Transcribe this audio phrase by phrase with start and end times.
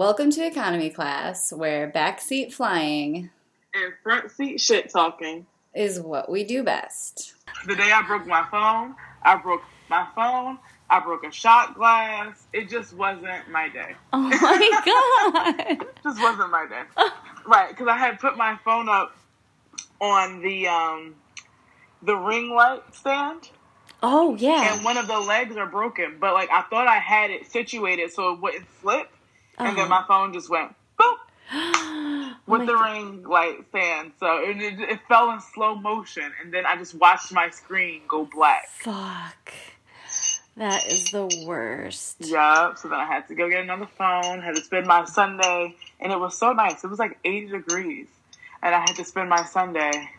[0.00, 3.28] Welcome to economy class, where backseat flying
[3.74, 5.44] and front seat shit talking.
[5.74, 7.34] is what we do best.
[7.66, 9.60] The day I broke my phone, I broke
[9.90, 10.58] my phone.
[10.88, 12.46] I broke a shot glass.
[12.54, 13.94] It just wasn't my day.
[14.14, 15.86] Oh my god!
[16.02, 16.80] just wasn't my day.
[17.46, 19.14] right, because I had put my phone up
[20.00, 21.14] on the um
[22.00, 23.50] the ring light stand,
[24.02, 24.72] Oh yeah.
[24.76, 26.16] and one of the legs are broken.
[26.18, 28.66] But like I thought I had it situated so it wouldn't
[29.60, 30.00] and then Uh-huh.
[30.00, 31.16] my phone just went boop
[31.52, 32.92] Oh with my the God.
[32.92, 34.12] ring light stand.
[34.18, 38.02] So it, it, it fell in slow motion, and then I just watched my screen
[38.08, 38.68] go black.
[38.68, 39.52] Fuck.
[40.56, 42.16] That is the worst.
[42.20, 45.74] Yeah, so then I had to go get another phone, had to spend my Sunday,
[46.00, 46.82] and it was so nice.
[46.84, 48.08] It was like 80 degrees,
[48.62, 50.10] and I had to spend my Sunday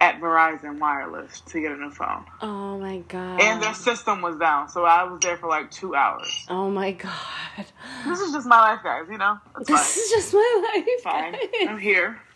[0.00, 2.24] at Verizon Wireless to get a new phone.
[2.40, 3.40] Oh my god.
[3.40, 6.46] And their system was down, so I was there for like two hours.
[6.48, 7.66] Oh my god.
[8.06, 9.38] This is just my life, guys, you know?
[9.66, 10.86] This is just my life.
[11.02, 11.32] fine.
[11.32, 11.68] fine.
[11.68, 12.20] I'm here.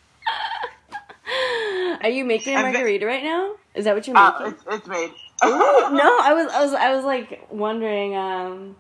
[2.03, 3.55] Are you making a And then- margarita right now?
[3.75, 4.55] Is that what you're Uh, making?
[4.55, 5.11] it's, it's made.
[5.45, 8.77] Ooh, no, I was, I was, I was like wondering, um,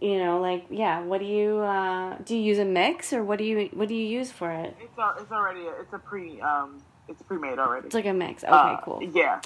[0.00, 3.38] you know, like, yeah, what do you, uh, do you use a mix or what
[3.38, 4.76] do you, what do you use for it?
[4.80, 7.86] It's, al- it's already, a, it's a pre, um, it's pre-made already.
[7.86, 8.44] It's like a mix.
[8.44, 9.02] Okay, Uh, cool.
[9.02, 9.40] Yeah,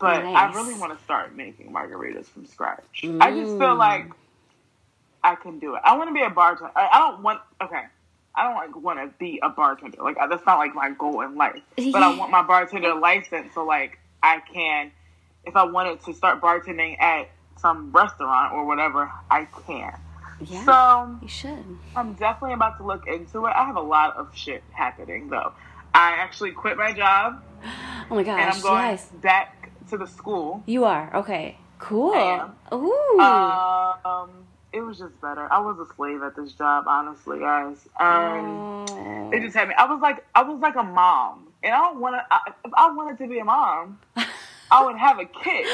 [0.00, 3.02] but I really want to start making margaritas from scratch.
[3.20, 3.78] I just feel Mm.
[3.78, 4.10] like
[5.22, 5.82] I can do it.
[5.84, 6.72] I want to be a bartender.
[6.76, 7.40] I, I don't want.
[7.60, 7.82] Okay,
[8.34, 9.98] I don't like want to be a bartender.
[10.02, 11.60] Like that's not like my goal in life.
[11.76, 14.92] But I want my bartender license so like I can,
[15.44, 19.92] if I wanted to start bartending at some restaurant or whatever, I can.
[20.40, 21.64] Yeah, So you should.
[21.96, 23.50] I'm definitely about to look into it.
[23.56, 25.52] I have a lot of shit happening though.
[25.98, 27.42] I actually quit my job
[28.10, 29.06] Oh my and gosh, I'm going yes.
[29.20, 30.62] back to the school.
[30.66, 31.58] You are okay.
[31.80, 32.50] Cool.
[32.72, 33.20] Ooh.
[33.20, 34.30] Um,
[34.72, 35.52] it was just better.
[35.52, 37.76] I was a slave at this job, honestly, guys.
[37.98, 39.28] Um, Oh.
[39.30, 39.74] they just had me.
[39.76, 42.52] I was like, I was like a mom, and I don't want to.
[42.64, 43.98] If I wanted to be a mom,
[44.70, 45.66] I would have a kid.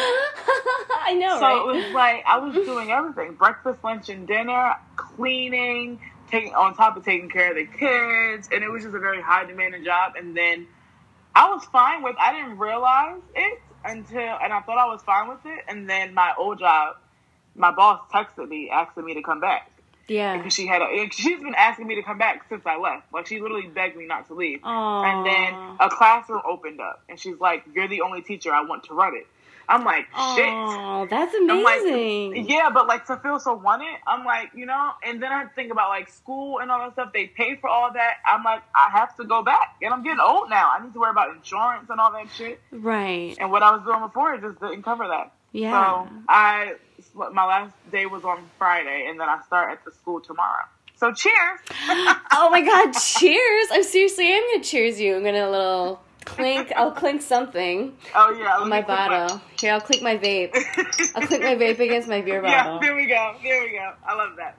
[1.06, 1.58] I know, so right?
[1.58, 5.98] it was like I was doing everything: breakfast, lunch, and dinner, cleaning,
[6.34, 9.22] taking on top of taking care of the kids, and it was just a very
[9.22, 10.14] high demanding job.
[10.16, 10.66] And then
[11.34, 12.16] I was fine with.
[12.18, 15.64] I didn't realize it until, and I thought I was fine with it.
[15.68, 16.96] And then my old job,
[17.54, 19.70] my boss texted me asking me to come back
[20.08, 20.36] yeah.
[20.36, 20.82] because she had.
[20.82, 23.12] A, she's been asking me to come back since I left.
[23.12, 24.60] Like she literally begged me not to leave.
[24.60, 25.04] Aww.
[25.04, 28.84] And then a classroom opened up, and she's like, "You're the only teacher I want
[28.84, 29.26] to run it."
[29.68, 32.48] I'm like, "Shit." Oh, that's I'm like, amazing.
[32.48, 35.48] yeah, but like to feel so wanted, I'm like, you know, and then I have
[35.50, 37.12] to think about like school and all that stuff.
[37.12, 38.14] They pay for all that.
[38.26, 40.70] I'm like, I have to go back, and I'm getting old now.
[40.70, 42.60] I need to worry about insurance and all that shit.
[42.70, 43.36] right.
[43.40, 45.32] And what I was doing before just didn't cover that.
[45.52, 45.70] Yeah.
[45.70, 46.74] So I,
[47.14, 50.64] my last day was on Friday, and then I start at the school tomorrow.
[50.96, 51.60] So cheers.
[51.88, 53.68] oh my god, cheers.
[53.72, 55.16] I'm seriously I'm gonna cheers you.
[55.16, 59.40] I'm gonna little clink I'll clink something Oh yeah, on my bottle.
[59.60, 60.54] Here, I'll clink my vape.
[61.14, 62.74] I'll clink my vape against my beer bottle.
[62.74, 63.34] Yeah, there we go.
[63.42, 63.92] There we go.
[64.06, 64.56] I love that.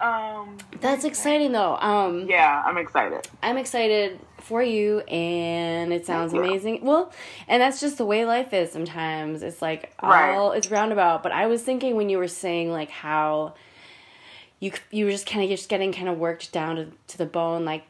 [0.00, 1.76] Um, That's exciting though.
[1.76, 3.28] Um yeah, I'm excited.
[3.42, 6.84] I'm excited for you and it sounds amazing.
[6.84, 7.12] Well,
[7.46, 9.42] and that's just the way life is sometimes.
[9.44, 10.34] It's like Right.
[10.34, 13.54] all it's roundabout, but I was thinking when you were saying like how
[14.58, 17.26] you you were just kind of just getting kind of worked down to, to the
[17.26, 17.84] bone like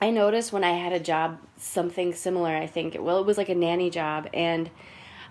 [0.00, 3.48] I noticed when I had a job something similar, I think well it was like
[3.48, 4.70] a nanny job and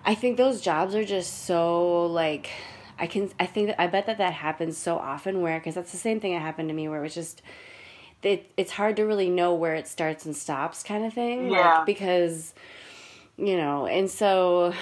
[0.05, 2.49] I think those jobs are just so like
[2.97, 5.91] I can I think that I bet that that happens so often where cuz that's
[5.91, 7.41] the same thing that happened to me where it was just
[8.21, 11.77] it, it's hard to really know where it starts and stops kind of thing Yeah.
[11.77, 12.53] like because
[13.37, 14.73] you know and so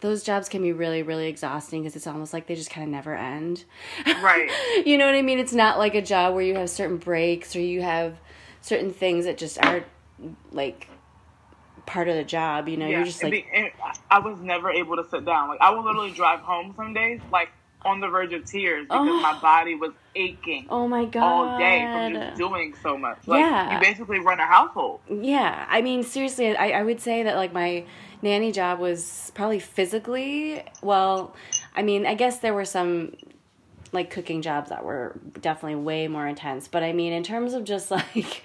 [0.00, 2.90] those jobs can be really really exhausting because it's almost like they just kind of
[2.90, 3.64] never end
[4.22, 4.50] Right.
[4.86, 7.54] you know what i mean it's not like a job where you have certain breaks
[7.54, 8.16] or you have
[8.60, 9.86] certain things that just aren't
[10.52, 10.88] like
[11.86, 13.72] part of the job you know Yeah, you're just like be-
[14.10, 15.48] I was never able to sit down.
[15.48, 17.50] Like I would literally drive home some days, like
[17.84, 19.20] on the verge of tears because Oh.
[19.20, 23.18] my body was aching oh my god all day from just doing so much.
[23.26, 23.74] Like Yeah.
[23.74, 25.00] you basically run a household.
[25.10, 27.84] Yeah, I mean, seriously, I, I would say that like my
[28.22, 31.36] nanny job was probably physically well.
[31.76, 33.12] I mean, I guess there were some
[33.96, 37.64] like cooking jobs that were definitely way more intense, but I mean, in terms of
[37.64, 38.42] just like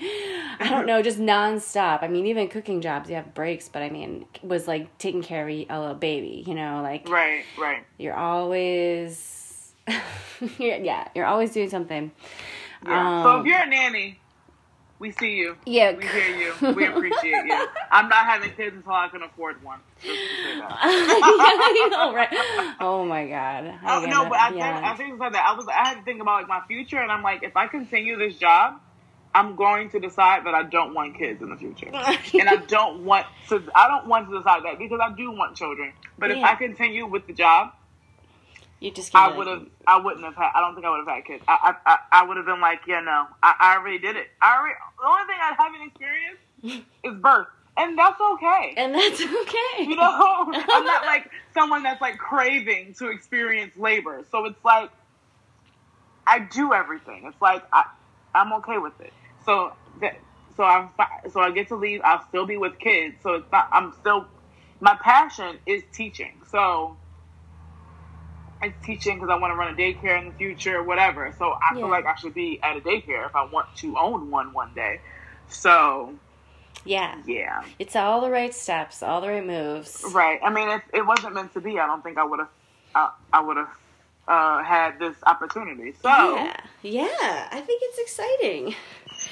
[0.59, 2.01] I don't know, just nonstop.
[2.03, 5.47] I mean, even cooking jobs you have breaks, but I mean, was like taking care
[5.47, 6.43] of a little baby.
[6.47, 7.83] You know, like Right, right.
[7.99, 9.73] you're always
[10.57, 12.11] you're, yeah, you're always doing something.
[12.85, 13.23] Yeah.
[13.23, 14.19] so Um, if you're a nanny,
[15.01, 15.57] We see you.
[15.65, 15.93] Yeah.
[15.95, 16.53] We hear you.
[16.75, 17.67] We appreciate you.
[17.91, 19.79] I'm not having kids until I can afford one.
[19.99, 20.77] Just to say that.
[20.79, 22.29] I know, right?
[22.79, 23.79] Oh my god.
[23.83, 24.73] I Oh, no, but I, yeah.
[24.75, 25.43] think, I think said that.
[25.43, 27.65] I was I had to think about like my future, and I'm like, if I
[27.65, 28.79] continue this job,
[29.33, 31.87] I'm going to decide that I don't want kids in the future,
[32.39, 33.63] and I don't want to.
[33.73, 35.93] I don't want to decide that because I do want children.
[36.19, 37.73] But if I continue with the job,
[38.81, 39.67] you just I would have.
[39.85, 40.49] I wouldn't have had.
[40.55, 41.43] I don't think I would have had kids.
[41.47, 44.27] I I, I, I would have been like, yeah, no, I, I already did it.
[44.41, 44.75] I already.
[44.99, 47.47] The only thing I haven't experienced is birth,
[47.77, 48.73] and that's okay.
[48.77, 49.83] and that's okay.
[49.83, 54.25] You know, I'm not like someone that's like craving to experience labor.
[54.31, 54.89] So it's like
[56.25, 57.25] I do everything.
[57.27, 57.85] It's like I,
[58.33, 59.13] I'm okay with it.
[59.45, 60.17] So that,
[60.57, 60.89] so I'm
[61.31, 62.01] so I get to leave.
[62.03, 63.17] I'll still be with kids.
[63.21, 63.69] So it's not.
[63.71, 64.25] I'm still.
[64.79, 66.41] My passion is teaching.
[66.49, 66.97] So
[68.83, 71.33] teaching because I want to run a daycare in the future, whatever.
[71.37, 71.81] So I Yeah.
[71.81, 74.73] feel like I should be at a daycare if I want to own one one
[74.73, 74.99] day.
[75.49, 76.13] So
[76.85, 77.15] yeah.
[77.27, 77.63] yeah.
[77.79, 80.03] It's all the right steps, all the right moves.
[80.13, 80.39] Right.
[80.43, 82.49] I mean, if it wasn't meant to be, I don't think I would have.
[82.93, 83.69] Uh, I would have
[84.27, 85.93] uh, had this opportunity.
[86.01, 86.57] So Yeah.
[86.81, 87.47] Yeah.
[87.51, 88.75] I think it's exciting.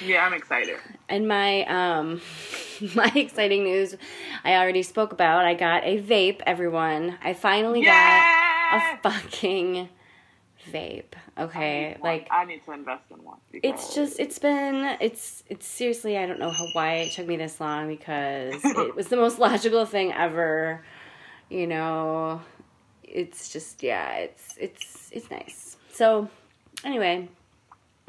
[0.05, 0.77] yeah, I'm excited.
[1.07, 2.21] And my um
[2.95, 3.95] my exciting news
[4.43, 5.45] I already spoke about.
[5.45, 7.17] I got a vape, everyone.
[7.23, 8.35] I finally got Yeah.
[8.71, 9.89] A fucking
[10.71, 11.13] vape.
[11.37, 11.97] Okay.
[12.01, 13.37] Like I need to invest in one.
[13.53, 17.37] it's just it's been it's it's seriously I don't know how why it took me
[17.37, 20.83] this long because it was the most logical thing ever.
[21.49, 22.41] You know,
[23.03, 25.77] it's just yeah, it's it's it's nice.
[25.93, 26.29] So
[26.83, 27.27] anyway,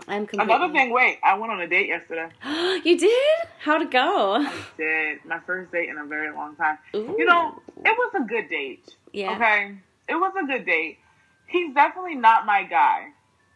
[0.08, 0.92] I'm completely Another thing.
[0.92, 2.28] Wait, I went on a date yesterday.
[2.84, 3.48] you did?
[3.60, 4.46] How'd it go?
[4.76, 6.78] Did my first date in a very long time.
[6.94, 7.14] Ooh.
[7.18, 8.94] You know, it was a good date.
[9.12, 9.34] Yeah.
[9.34, 9.76] Okay,
[10.10, 10.98] it was a good date.
[11.46, 13.08] He's definitely not my guy,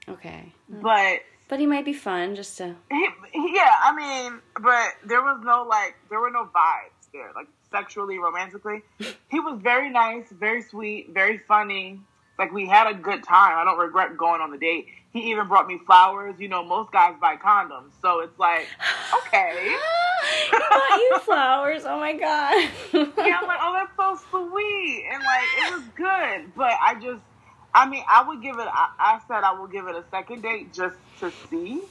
[0.09, 0.53] Okay.
[0.69, 5.23] but But he might be fun just to he, he- yeah, I mean, but there
[5.23, 8.83] was no like, there were no vibes there, like sexually, romantically.
[9.31, 12.01] He was very nice, very sweet, very funny.
[12.39, 13.59] Like we had a good time.
[13.59, 14.87] I don't regret going on the date.
[15.14, 16.34] He even brought me flowers.
[16.40, 18.66] You know, most guys buy condoms, so it's like,
[19.26, 19.76] okay.
[20.50, 21.84] he bought you flowers.
[21.87, 22.69] Oh my god.
[22.93, 26.55] Yeah, I'm like, oh, that's so sweet, and like it was good.
[26.56, 27.22] But I just,
[27.72, 28.66] I mean, I would give it.
[28.66, 31.82] I, I said I will give it a second date just to see,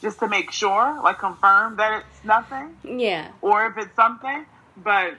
[0.00, 2.76] just to make sure, like confirm that it's nothing.
[2.84, 3.32] yeah.
[3.42, 4.46] or if it's something.
[4.76, 5.14] But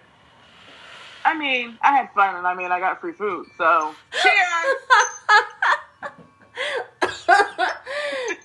[1.25, 4.75] I mean, I had fun, and I mean, I got free food, so cheers.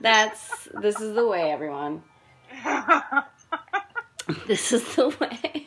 [0.04, 2.02] That's this is the way, everyone.
[4.46, 5.66] This is the way.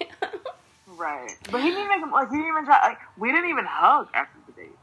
[0.88, 2.88] right, but he didn't even like he didn't even try.
[2.88, 4.78] Like we didn't even hug after the date.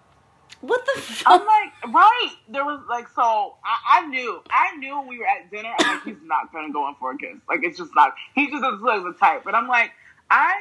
[0.60, 2.34] what the I'm like, right?
[2.48, 5.72] There was like, so I, I knew, I knew when we were at dinner.
[5.78, 7.36] I'm like, he's not gonna go in for a kiss.
[7.48, 8.14] Like it's just not.
[8.34, 9.42] He just doesn't look the type.
[9.44, 9.92] But I'm like,
[10.30, 10.52] I,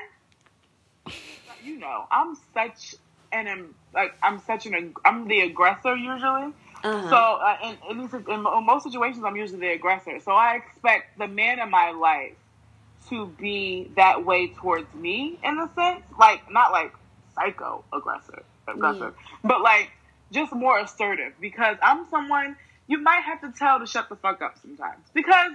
[1.63, 2.95] you know, I'm such
[3.31, 6.53] an like I'm such an I'm the aggressor usually.
[6.83, 7.09] Uh-huh.
[7.09, 10.19] So uh, in, in, these, in, mo- most situations, I'm usually the aggressor.
[10.19, 12.33] So I expect the man in my life
[13.09, 16.93] to be that way towards me in a sense, like not like
[17.35, 19.13] psycho aggressive, aggressive,
[19.43, 19.91] but like
[20.31, 21.33] just more assertive.
[21.39, 22.55] Because I'm someone
[22.87, 25.05] you might have to tell to shut the fuck up sometimes.
[25.13, 25.51] Because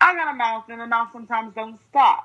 [0.00, 2.24] I got a mouth, and the mouth sometimes don't stop,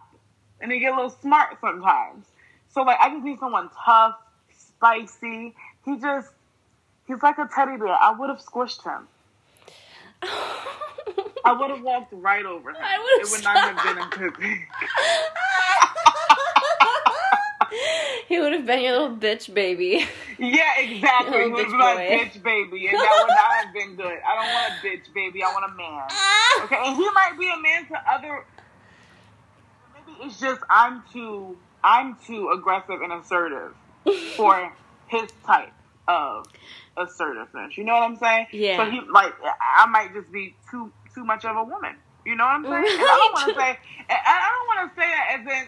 [0.62, 2.26] and they get a little smart sometimes.
[2.70, 4.16] So like I just need someone tough,
[4.56, 5.56] spicy.
[5.86, 6.30] He just
[7.08, 7.90] he's like a teddy bear.
[7.90, 9.08] I would have squished him.
[11.46, 12.78] I would have walked right over him.
[12.80, 14.34] It would not have been a good
[18.28, 20.06] he would have been your little bitch baby.
[20.40, 21.44] Yeah, exactly.
[21.44, 22.18] He would bitch be like boy.
[22.18, 24.18] bitch baby, and that would not have been good.
[24.28, 25.44] I don't want a bitch baby.
[25.44, 26.08] I want a man.
[26.10, 26.64] Ah.
[26.64, 28.46] Okay, and he might be a man to other.
[29.94, 33.74] Maybe it's just I'm too I'm too aggressive and assertive
[34.36, 34.74] for
[35.08, 35.74] his type
[36.08, 36.48] of
[36.98, 37.78] assertiveness.
[37.78, 38.48] You know what I'm saying?
[38.52, 38.78] Yeah.
[38.78, 41.96] So he like I might just be too too much of a woman.
[42.26, 43.00] You know what I'm saying?
[43.00, 45.68] And I don't want to say I don't want to say that as in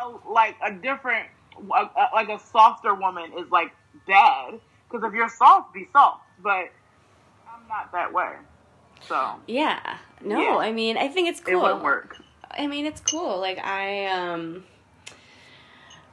[0.00, 1.28] a, like a different
[1.70, 3.72] a, a, like a softer woman is like
[4.06, 6.22] bad because if you're soft, be soft.
[6.42, 6.70] But
[7.48, 8.32] I'm not that way.
[9.08, 9.98] So Yeah.
[10.24, 10.56] No, Yeah.
[10.56, 11.54] I mean, I think it's cool.
[11.54, 12.16] it wouldn't work.
[12.50, 13.40] I mean, it's cool.
[13.40, 14.64] Like I um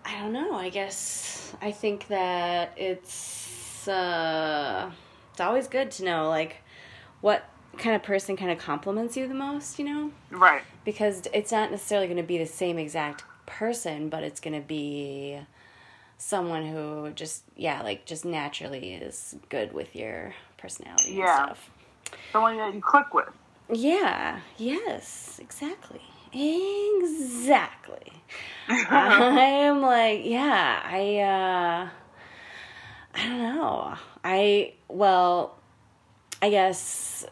[0.06, 0.56] I don't know.
[0.56, 4.92] I guess I think that it's uh
[5.32, 6.58] it's always good to know like
[7.22, 10.12] what kind of person kind of compliments you the most, you know?
[10.32, 10.64] Right.
[10.84, 14.68] Because it's not necessarily going to be the same exact person, but it's going to
[14.68, 15.40] be
[16.18, 21.48] someone who just yeah, like just naturally is good with your personality Yeah.
[21.48, 21.70] and stuff.
[22.34, 23.30] Someone that you click with.
[23.72, 24.40] Yeah.
[24.58, 25.40] Yes.
[25.42, 26.02] Exactly.
[26.34, 28.12] Exactly.
[28.70, 30.82] I am like, yeah.
[30.84, 31.18] I.
[31.18, 31.90] uh
[33.16, 33.96] I don't know.
[34.24, 35.58] I well,
[36.42, 37.26] I guess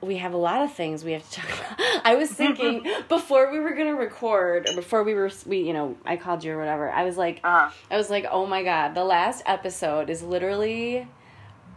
[0.00, 1.80] we have a lot of things we have to talk about.
[2.04, 5.96] I was thinking before we were gonna record, or before we were, we you know,
[6.04, 6.90] I called you or whatever.
[6.90, 11.08] I was like, Uh, I was like, oh my god, the last episode is literally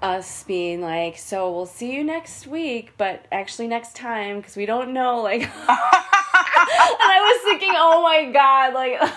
[0.01, 4.65] us being like, so we'll see you next week, but actually next time because we
[4.65, 5.21] don't know.
[5.21, 9.11] Like, and I was thinking, oh my god, like.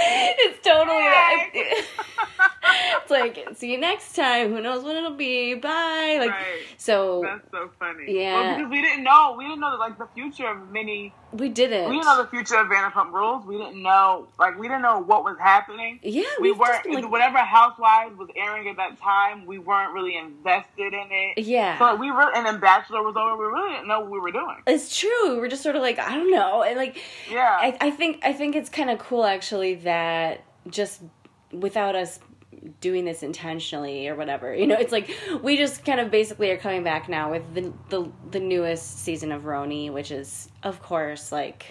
[0.38, 1.04] it's totally
[3.02, 6.62] it's like see you next time who knows when it'll be bye like right.
[6.76, 8.04] so That's so funny.
[8.08, 8.40] Yeah.
[8.40, 9.34] Well, because we didn't know.
[9.36, 11.12] We didn't know like the future of many.
[11.32, 13.44] We didn't We didn't know the future of Vanderpump Rules.
[13.44, 16.00] We didn't know like we didn't know what was happening.
[16.02, 19.44] yeah We weren't just like, whatever Housewives was airing at that time.
[19.44, 21.38] We weren't really invested in it.
[21.44, 23.36] yeah So we were, and then Bachelor was over.
[23.48, 24.56] We really didn't know what we were doing.
[24.66, 27.58] it's true we were just sort of like i don't know and like Yeah.
[27.60, 31.02] I, I think I think it's kind of cool actually that just
[31.52, 32.20] without us
[32.80, 35.10] doing this intentionally or whatever, you know, it's like
[35.42, 39.32] we just kind of basically are coming back now with the the, the newest season
[39.32, 41.66] of RHONY, which is of course like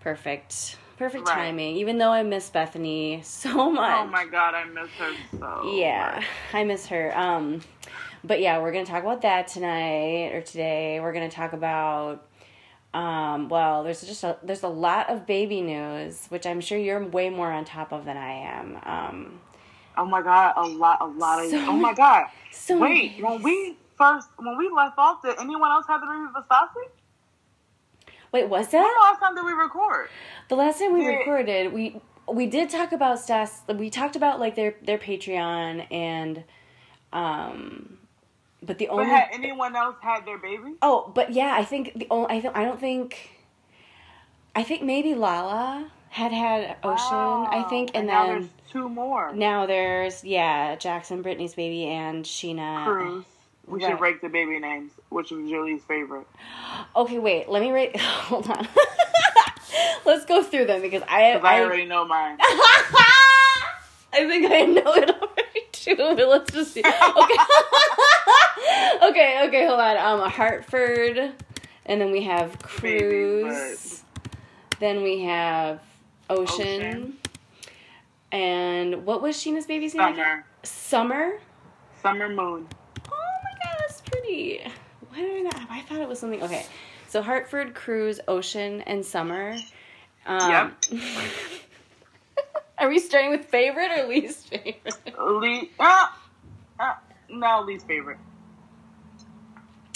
[0.00, 1.34] perfect perfect Right.
[1.34, 1.76] timing.
[1.76, 4.00] Even though I miss Bethenny so much.
[4.00, 5.70] oh my god, I miss her so.
[5.74, 6.24] Yeah, much.
[6.52, 7.16] I miss her.
[7.18, 7.60] Um,
[8.22, 11.00] but yeah, we're gonna talk about that tonight or today.
[11.00, 12.26] We're gonna talk about.
[12.94, 17.04] Um, well, there's just a, there's a lot of baby news, which I'm sure you're
[17.04, 18.78] way more on top of than I am.
[18.84, 19.40] Um,
[19.96, 21.50] Oh my god, a lot, a lot of.
[21.50, 22.26] So oh my god.
[22.50, 26.06] so Wait, many when we first when we left off, did anyone else have the
[26.06, 26.88] baby with Stassi?
[28.32, 30.08] wait, was When that the last time did we record?
[30.48, 31.18] the last time we Yeah.
[31.18, 31.72] recorded?
[31.72, 33.62] We we did talk about Stas.
[33.68, 36.42] We talked about like their their Patreon and,
[37.12, 37.98] um,
[38.62, 40.74] but the But only had anyone else had their baby?
[40.82, 43.30] Oh, but yeah, I think the only I don't I don't think
[44.56, 49.32] I think maybe Lala had had Ocean, I think, and, now then two more.
[49.32, 52.84] now there's yeah Jackson, Brittany's baby, and Scheana.
[52.84, 53.24] Cruz.
[53.66, 53.92] We Right.
[53.92, 54.92] should rank the baby names.
[55.08, 56.26] Which was Julie's favorite?
[56.94, 57.98] Okay, wait, let me rate.
[58.00, 58.68] Hold on,
[60.04, 62.36] let's go through them because I I, I, already know mine.
[62.40, 65.96] I think I know it already too.
[65.96, 66.80] But let's just see.
[66.80, 67.36] Okay,
[69.02, 69.66] okay, okay.
[69.66, 69.96] Hold on.
[69.96, 71.32] Um, Hartford,
[71.86, 72.98] and then we have Baby,
[73.44, 74.02] Cruz.
[74.78, 75.80] Then we have
[76.28, 76.66] Ocean.
[76.82, 77.16] Ocean.
[78.34, 80.16] And what was Scheana's baby's name?
[80.16, 80.44] Summer.
[80.64, 81.32] Summer.
[82.02, 82.66] Summer Moon.
[83.08, 84.60] Oh my god, that's pretty.
[85.08, 85.70] Why did I not?
[85.70, 86.42] I thought it was something.
[86.42, 86.66] Okay,
[87.06, 89.56] so Hartford, Cruz, Ocean, and Summer.
[90.26, 90.72] Um,
[92.78, 94.96] Are we starting with favorite or least favorite?
[95.16, 96.20] Le- ah,
[96.80, 97.00] ah,
[97.30, 98.18] no, least favorite.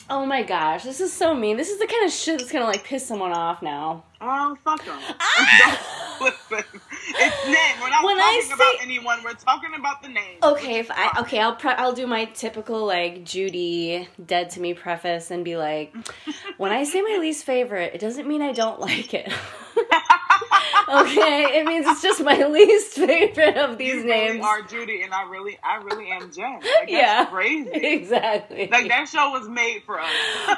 [0.09, 1.57] Oh my gosh, this is so mean.
[1.57, 4.05] This is the kind of shit that's gonna like piss someone off now.
[4.21, 4.97] Oh, fuck them.
[5.19, 6.19] Ah!
[6.21, 7.81] Listen, it's name.
[7.81, 9.23] We're not When talking about anyone.
[9.25, 10.39] We're talking about the name.
[10.43, 14.75] Okay, if I okay, I'll pre- I'll do my typical like Judy dead to me
[14.75, 15.95] preface and be like,
[16.59, 19.33] when I say my least favorite, it doesn't mean I don't like it.
[20.89, 24.35] okay, it means it's just my least favorite of these you names.
[24.35, 26.55] really are Judy, and I really, I really am Jen.
[26.55, 27.71] Like, yeah, crazy.
[27.73, 28.69] exactly.
[28.71, 30.11] Like that show was made for us.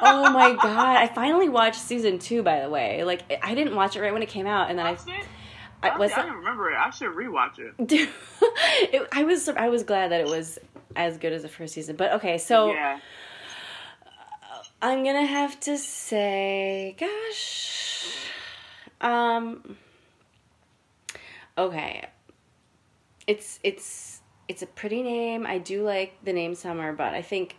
[0.03, 0.97] oh my god!
[0.97, 2.43] I finally watched season two.
[2.43, 4.87] By the way, like I didn't watch it right when it came out, and then
[4.87, 5.01] I, it?
[5.83, 6.77] I was I don't remember it.
[6.77, 7.75] I should rewatch it.
[7.87, 8.09] Dude,
[8.43, 10.59] it, I was I was glad that it was
[10.97, 11.97] as good as the first season.
[11.97, 12.99] But okay, so yeah.
[14.83, 18.17] I'm gonna have to say, gosh,
[19.01, 19.77] um,
[21.57, 22.09] okay,
[23.27, 25.47] it's it's it's a pretty name.
[25.47, 27.57] I do like the name Summer, but I think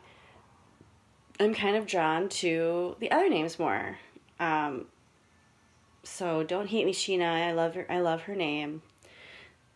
[1.40, 3.98] I'm kind of drawn to the other names more.
[4.40, 4.86] Um,
[6.04, 7.48] so don't hate me, Scheana.
[7.48, 7.86] I love her.
[7.90, 8.82] I love her name.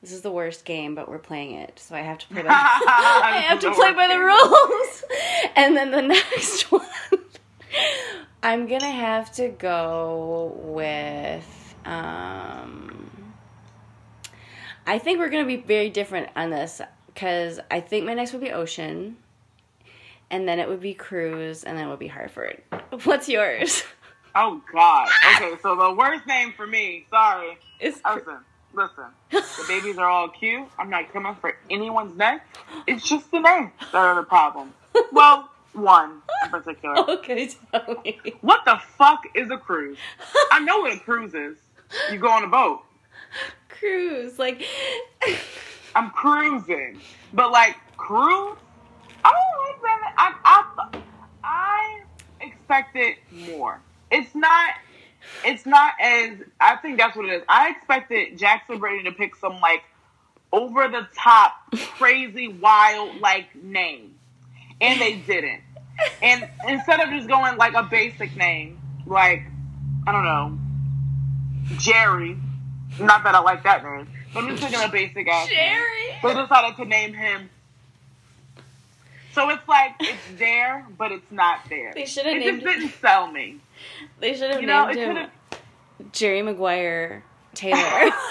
[0.02, 2.50] This is the worst game, but we're playing it, so I have to play by.
[2.52, 5.04] I have to The play by the rules.
[5.56, 6.86] And then the next one,
[8.44, 11.76] I'm gonna have to go with.
[11.86, 13.34] Um,
[14.86, 18.42] I think we're gonna be very different on this because I think my next would
[18.42, 19.18] be Ocean,
[20.30, 22.62] and then it would be Cruz, and then it would be Hartford.
[23.04, 23.84] What's yours?
[24.36, 25.08] Oh God.
[25.36, 27.06] Okay, so the worst name for me.
[27.10, 27.58] Sorry.
[27.80, 28.38] It's Listen,
[28.74, 29.06] listen.
[29.32, 30.68] The babies are all cute.
[30.78, 32.46] I'm not coming for anyone's neck.
[32.86, 34.74] It's just the name that are the problem.
[35.12, 36.98] Well, one in particular.
[37.10, 37.50] okay.
[37.72, 38.20] Tell me.
[38.42, 39.98] What the fuck is a cruise?
[40.52, 41.58] I know what a cruise is.
[42.12, 42.82] You go on a boat.
[43.70, 44.64] Cruise, like.
[45.96, 47.00] I'm cruising,
[47.34, 48.58] but like cruise.
[49.24, 50.14] I don't like that.
[50.18, 51.02] I I
[51.44, 53.80] I expected more.
[54.16, 54.74] It's not.
[55.44, 56.38] It's not as.
[56.60, 57.44] I think that's what it is.
[57.50, 59.84] I expected Jackson Brady to pick some like
[60.54, 61.54] over the top,
[61.98, 64.16] crazy, wild like name,
[64.80, 65.62] and they didn't.
[66.22, 69.44] And instead of just going like a basic name, like
[70.08, 70.58] I don't know,
[71.78, 72.38] Jerry.
[72.98, 75.50] Not that I like that name, but I'm just taking a basic ass.
[75.50, 75.58] name.
[75.58, 76.20] Jerry.
[76.24, 77.50] They decided to name him.
[79.34, 80.35] So it's like it's
[80.98, 81.92] but it's not there.
[81.94, 83.60] They should have named- just didn't sell me.
[84.20, 85.30] They should have You know, named it him.
[86.12, 87.24] Jerry Maguire
[87.54, 88.12] Taylor.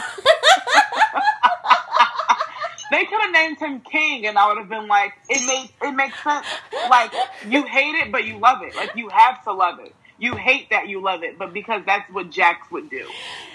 [2.90, 5.92] They could have named him King, and I would have been like, it makes it
[5.92, 6.46] makes sense.
[6.90, 7.12] Like
[7.48, 8.76] you hate it, but you love it.
[8.76, 9.92] Like you have to love it.
[10.18, 13.04] You hate that you love it, but because that's what Jax would do.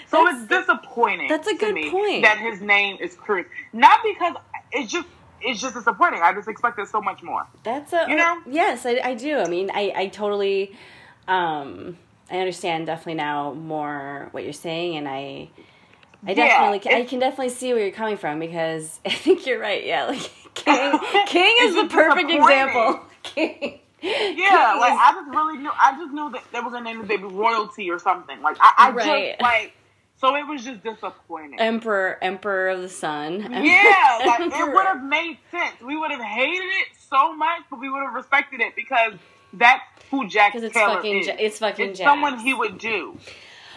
[0.08, 1.28] So That's- it's disappointing.
[1.28, 2.22] that's a to good me point.
[2.22, 4.34] That his name is Cruz, not because
[4.72, 5.06] it's just
[5.42, 6.20] it's just disappointing.
[6.22, 7.46] I just expected so much more.
[7.64, 8.40] That's a You know?
[8.46, 9.38] yes, I, I do.
[9.38, 10.74] I mean, I I totally,
[11.28, 11.96] um,
[12.30, 15.48] I understand definitely now more what you're saying, and I,
[16.26, 19.58] I definitely, can, I can definitely see where you're coming from because I think you're
[19.60, 19.84] right.
[19.84, 23.00] Yeah, like King, King is the perfect example.
[23.22, 23.80] King.
[24.02, 25.70] Yeah, King like is- I just really knew.
[25.78, 28.40] I just knew that they were gonna name the baby royalty or something.
[28.40, 29.30] Like I, I Right.
[29.32, 29.72] just like.
[30.20, 31.58] So it was just disappointing.
[31.58, 33.40] Emperor, Emperor of the Sun.
[33.40, 35.80] yeah, like it would have made sense.
[35.80, 39.14] We would have hated it so much, but we would have respected it because
[39.54, 41.30] that's who Jax Taylor fucking is.
[41.38, 42.08] It's fucking It's Jax.
[42.10, 43.16] someone he would do.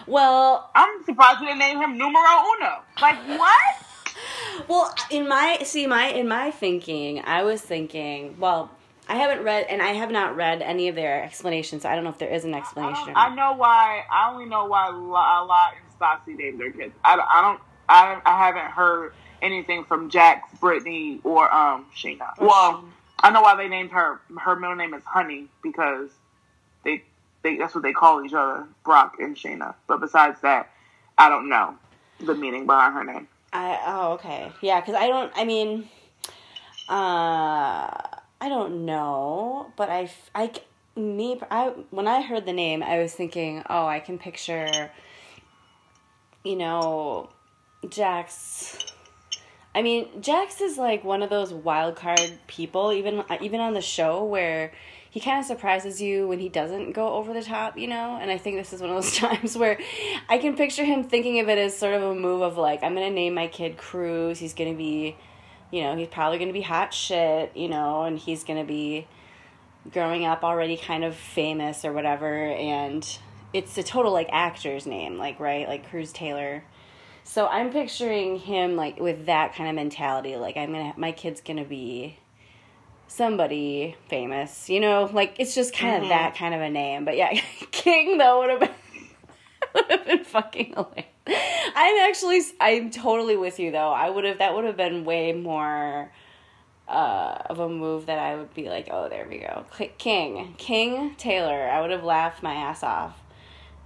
[0.05, 2.25] Well, I'm surprised they didn't name him numero
[2.57, 2.79] uno.
[3.01, 3.75] Like what?
[4.67, 8.69] Well, in my see my in my thinking, I was thinking, well,
[9.09, 11.81] I haven't read and I have not read any of their explanations.
[11.81, 13.07] So I don't know if there is an I, explanation.
[13.07, 14.03] don't- I know why.
[14.11, 16.93] I only know why La, La and Stassi named their kids.
[17.03, 17.59] I, I don't.
[17.89, 22.31] I, I haven't heard anything from Jax, Brittany, or um Scheana.
[22.39, 22.85] Well,
[23.19, 24.19] I know why they named her.
[24.39, 26.09] Her middle name is Honey because
[26.83, 27.03] they
[27.43, 29.75] they that's what they call each other, Brock and Scheana.
[29.87, 30.71] But besides that,
[31.17, 31.75] I don't know
[32.19, 33.27] the meaning behind her name.
[33.51, 35.89] I oh okay yeah because I don't I mean,
[36.89, 37.91] uh,
[38.41, 40.51] I don't know, but I I
[40.95, 44.91] me I when I heard the name, I was thinking, oh, I can picture,
[46.43, 47.29] you know,
[47.89, 48.77] Jax.
[49.75, 53.73] I mean, Jax is like one of those wild card people, even uh, even on
[53.73, 54.71] the show where
[55.09, 58.17] he kind of surprises you when he doesn't go over the top, you know.
[58.19, 59.79] And I think this is one of those times where
[60.27, 62.93] I can picture him thinking of it as sort of a move of like, I'm
[62.93, 64.39] gonna name my kid Cruz.
[64.39, 65.15] He's gonna be,
[65.71, 69.07] you know, he's probably gonna be hot shit, you know, and he's gonna be
[69.91, 72.47] growing up already kind of famous or whatever.
[72.47, 73.07] And
[73.53, 76.63] it's a total like actor's name, like right, like Cruz Taylor.
[77.23, 81.39] So I'm picturing him like with that kind of mentality, like I'm gonna, my kid's
[81.41, 82.17] gonna be
[83.07, 86.09] somebody famous, you know, like it's just kind of Mhm.
[86.09, 87.05] that kind of a name.
[87.05, 87.31] But yeah,
[87.71, 88.69] King though would have been
[89.75, 91.05] would have been fucking hilarious.
[91.75, 93.91] I'm actually, I'm totally with you though.
[93.91, 96.11] I would have, that would have been way more
[96.87, 99.65] uh, of a move that I would be like, oh, there we go,
[99.97, 101.69] King, King Taylor.
[101.69, 103.17] I would have laughed my ass off.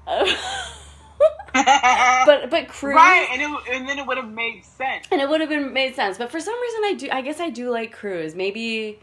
[1.53, 5.05] but but Cruz, right, and it, and then it would have made sense.
[5.11, 6.17] and it would have been made sense.
[6.17, 7.09] But for some reason, I do.
[7.11, 8.35] I guess I do like Cruz.
[8.35, 8.99] Maybe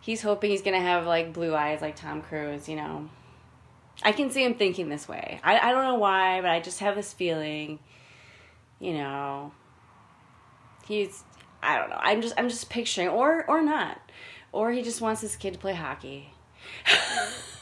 [0.00, 2.68] he's hoping he's gonna have like blue eyes like Tom Cruise.
[2.68, 3.08] You know,
[4.02, 5.38] I can see him thinking this way.
[5.44, 7.78] I I don't know why, but I just have this feeling.
[8.80, 9.52] You know,
[10.86, 11.22] he's.
[11.62, 11.98] I don't know.
[12.00, 14.00] I'm just I'm just picturing, or or not,
[14.52, 16.32] or he just wants his kid to play hockey.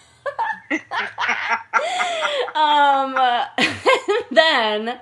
[2.54, 3.16] um.
[4.30, 4.98] then.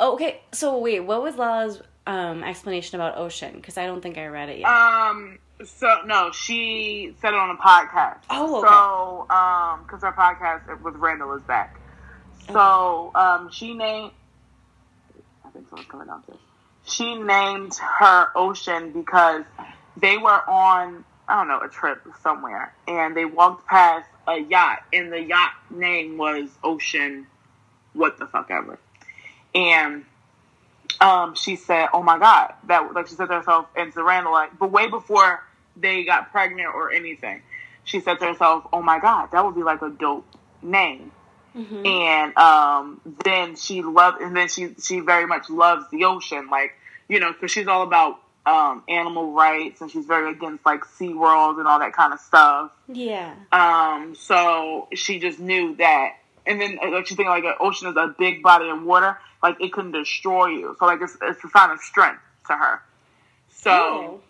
[0.00, 3.54] Okay, so wait, what was Lala's um, explanation about Ocean?
[3.54, 4.68] Because I don't think I read it yet.
[4.68, 5.38] Um.
[5.64, 8.18] So no, she said it on a podcast.
[8.30, 8.68] Oh, okay.
[8.68, 11.78] So um, because her podcast with Randall is back.
[12.50, 14.10] So um, she named.
[15.44, 16.38] I think someone's coming downstairs.
[16.84, 19.44] She named her Ocean because
[19.96, 24.82] they were on I don't know a trip somewhere, and they walked past a yacht,
[24.92, 27.26] and the yacht name was Ocean.
[27.94, 28.78] What the fuck ever,
[29.54, 30.04] and
[31.00, 34.32] um, she said, "Oh my god," that like she said to herself and to Randall,
[34.32, 35.42] like, but way before
[35.74, 37.40] they got pregnant or anything,
[37.84, 40.26] she said to herself, "Oh my god, that would be like a dope
[40.60, 41.12] name."
[41.56, 41.86] Mhm.
[41.86, 46.74] And um, then she loved, and then she she very much loves the ocean, like
[47.08, 51.58] you know, because she's all about um, animal rights, and she's very against like SeaWorld
[51.58, 52.72] and all that kind of stuff.
[52.88, 53.34] Yeah.
[53.52, 56.16] Um, so she just knew that.
[56.46, 59.16] And then uh, like she think like an ocean is a big body of water,
[59.42, 60.76] like it can destroy you.
[60.78, 62.82] So like it's it's a sign of strength to her.
[63.52, 64.20] So Oh,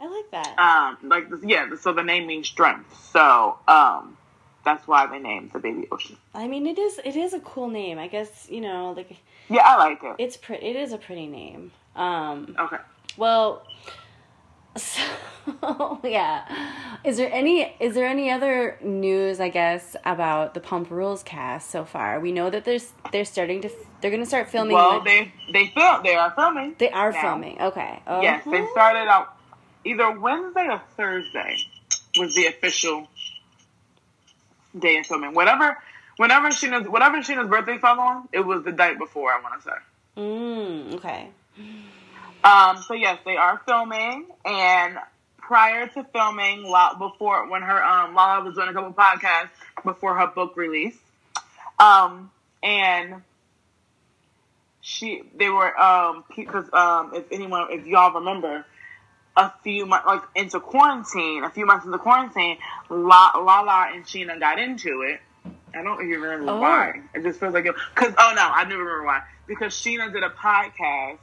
[0.00, 0.58] I like that.
[0.58, 2.96] um, like yeah, so the name means strength.
[3.12, 4.16] So um,
[4.64, 6.16] that's why they named the baby Ocean.
[6.34, 7.98] I mean, it is it is a cool name.
[7.98, 9.14] I guess you know, like
[9.50, 10.16] Yeah, I like it.
[10.18, 10.64] it's pretty.
[10.66, 11.70] It is a pretty name.
[11.96, 12.78] Um, Okay.
[13.18, 13.66] Well,
[14.76, 15.02] so
[16.04, 16.44] yeah.
[17.04, 19.40] Is there any is there any other news?
[19.40, 22.20] I guess about the Pump Rules cast so far.
[22.20, 24.74] We know that there's they're starting to they're gonna start filming.
[24.74, 26.76] Well, they they film they are filming.
[26.78, 27.20] they are now.
[27.20, 27.60] filming.
[27.60, 28.02] Okay.
[28.06, 29.36] Oh, Yes, they started out
[29.84, 31.56] either Wednesday or Thursday
[32.18, 33.08] was the official
[34.78, 35.34] day of filming.
[35.34, 35.78] Whatever,
[36.18, 39.32] whenever Scheana's whatever Scheana's birthday fell on, it was the night before.
[39.32, 39.76] I want to say.
[40.18, 41.28] Mm, okay.
[42.44, 44.96] Um, so yes, they are filming, and
[45.38, 46.62] prior to filming,
[46.98, 49.50] before when her um, Lala was doing a couple podcasts
[49.84, 50.96] before her book release,
[51.78, 52.30] um,
[52.62, 53.22] and
[54.80, 58.64] she they were um because um if anyone if y'all remember
[59.36, 62.56] a few months like into quarantine a few months into quarantine
[62.88, 65.20] La- Lala and Scheana got into it.
[65.74, 66.60] I don't even remember Oh.
[66.60, 67.02] why.
[67.14, 70.22] It just feels like it because oh no I do remember why because Scheana did
[70.22, 71.18] a podcast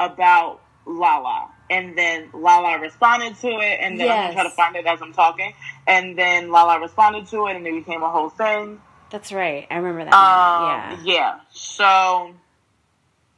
[0.00, 1.48] about Lala.
[1.68, 4.22] And then Lala responded to it, and then I'm Yes.
[4.22, 5.54] gonna try to find it as I'm talking.
[5.86, 8.80] And then Lala responded to it, and it became a whole thing.
[9.10, 9.66] That's right.
[9.70, 10.14] I remember that.
[10.14, 10.98] Um, yeah.
[11.04, 11.40] yeah.
[11.50, 12.34] So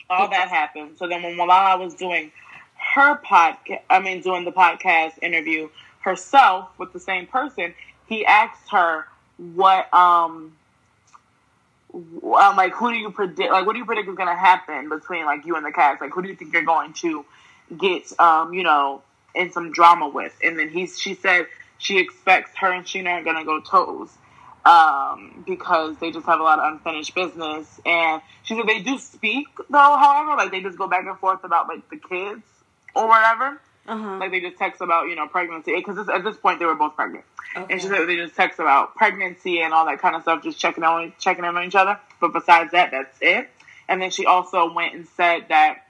[0.08, 0.96] all that happened.
[0.98, 2.32] So then when Lala was doing
[2.94, 5.68] her podcast, I mean, doing the podcast interview
[6.00, 7.74] herself with the same person,
[8.06, 10.56] he asked her what, um,
[11.94, 14.88] um, like, who do you predict, like, what do you predict is going to happen
[14.88, 16.00] between, like, you and the cast?
[16.00, 17.24] Like, who do you think you're going to
[17.76, 19.02] get, um, you know,
[19.34, 20.36] in some drama with?
[20.42, 21.46] And then he, she said
[21.78, 24.10] she expects her and Scheana are going to go toes
[24.64, 27.80] um, because they just have a lot of unfinished business.
[27.84, 31.44] And she said they do speak though, however, like they just go back and forth
[31.44, 32.42] about like the kids
[32.94, 33.60] or whatever.
[33.86, 34.18] Uh huh.
[34.18, 36.94] Like they just text about you know pregnancy because at this point they were both
[36.94, 37.24] pregnant,
[37.56, 37.72] Okay.
[37.72, 40.58] and she said they just text about pregnancy and all that kind of stuff, just
[40.58, 41.98] checking on checking in on each other.
[42.20, 43.48] But besides that, that's it.
[43.88, 45.84] And then she also went and said that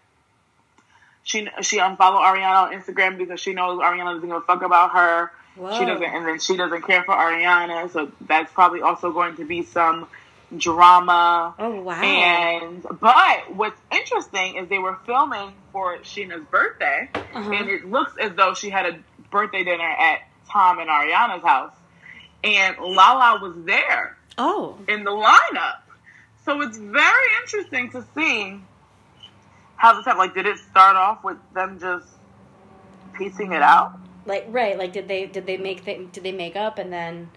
[1.22, 4.92] she she unfollowed Ariana on Instagram because she knows Ariana doesn't give a fuck about
[4.92, 5.31] her.
[5.55, 5.78] Whoa.
[5.78, 9.44] She doesn't, and then she doesn't care for Ariana, so that's probably also going to
[9.44, 10.09] be some
[10.56, 11.54] drama.
[11.58, 12.02] Oh wow.
[12.02, 17.50] And but what's interesting is they were filming for Scheana's birthday, Uh-huh.
[17.52, 18.98] and it looks as though she had a
[19.30, 21.72] birthday dinner at Tom and Ariana's house,
[22.44, 24.78] and Lala was there oh.
[24.88, 25.78] in the lineup.
[26.44, 28.60] So it's very interesting to see
[29.76, 30.18] how this happened.
[30.18, 32.06] Like, did it start off with them just
[33.14, 33.92] piecing it out?
[34.26, 34.76] Like right.
[34.78, 37.30] Like did they did they make the, did they make up and then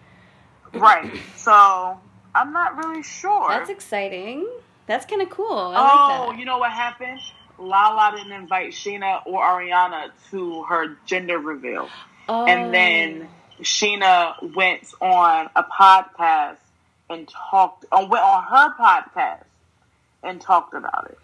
[0.74, 1.12] Right.
[1.36, 2.00] So
[2.36, 3.48] I'm not really sure.
[3.50, 4.48] that's exciting.
[4.88, 5.48] That's kind of cool.
[5.76, 6.40] I oh, like that.
[6.40, 7.20] you know what happened?
[7.58, 11.88] Lala didn't invite Scheana or Ariana to her gender reveal.
[12.28, 12.46] Oh.
[12.46, 13.28] And then
[13.62, 16.58] Scheana went on a podcast
[17.10, 19.44] and talked, uh, went on her podcast
[20.22, 21.18] and talked about it.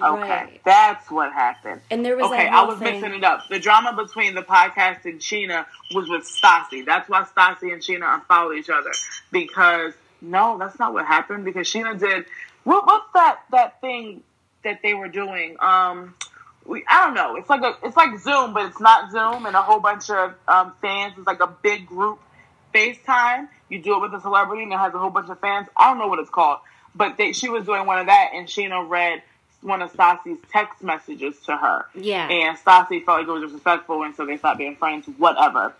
[0.00, 0.60] Okay, Right.
[0.64, 1.80] that's what happened.
[1.90, 3.00] And there was Okay, I was thing.
[3.00, 3.46] mixing it up.
[3.48, 6.84] The drama between the podcast and Scheana was with Stassi.
[6.84, 8.90] That's why Stassi and Scheana unfollowed each other.
[9.30, 11.44] Because no, that's not what happened.
[11.44, 12.26] Because Scheana did
[12.64, 14.22] what, what's that that thing
[14.64, 15.56] that they were doing?
[15.60, 16.14] Um,
[16.64, 17.36] we I don't know.
[17.36, 20.34] It's like a it's like Zoom, but it's not Zoom, and a whole bunch of
[20.48, 21.14] um, fans.
[21.18, 22.20] It's like a big group
[22.74, 23.48] FaceTime.
[23.68, 25.68] You do it with a celebrity, and it has a whole bunch of fans.
[25.76, 26.58] I don't know what it's called,
[26.94, 29.22] but they, she was doing one of that, and Scheana read
[29.62, 31.86] one of Stassi's text messages to her.
[31.94, 32.28] Yeah.
[32.28, 35.74] And Stassi felt like it was disrespectful, and so they stopped being friends, whatever.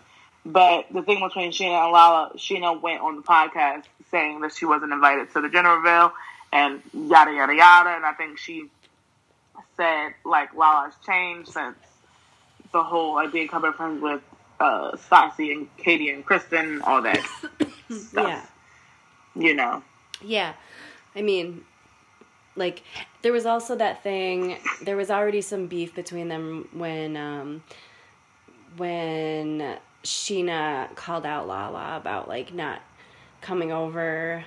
[0.45, 4.65] But the thing between Scheana and Lala, Scheana went on the podcast saying that she
[4.65, 6.13] wasn't invited to the gender reveal
[6.53, 7.89] and yada, yada, yada.
[7.89, 8.69] And I think she
[9.75, 11.75] said, like, Lala's changed since
[12.71, 14.21] the whole, like, being becoming friends with
[14.59, 17.19] uh, Stassi and Katie and Kristen, all that
[17.89, 18.27] stuff.
[18.27, 18.45] yeah.
[19.35, 19.83] You know.
[20.23, 20.53] Yeah.
[21.15, 21.65] I mean,
[22.55, 22.83] like
[23.21, 24.57] there was also that thing.
[24.81, 27.63] There was already some beef between them when um
[28.77, 32.81] when Scheana called out Lala about like not
[33.41, 34.43] coming over.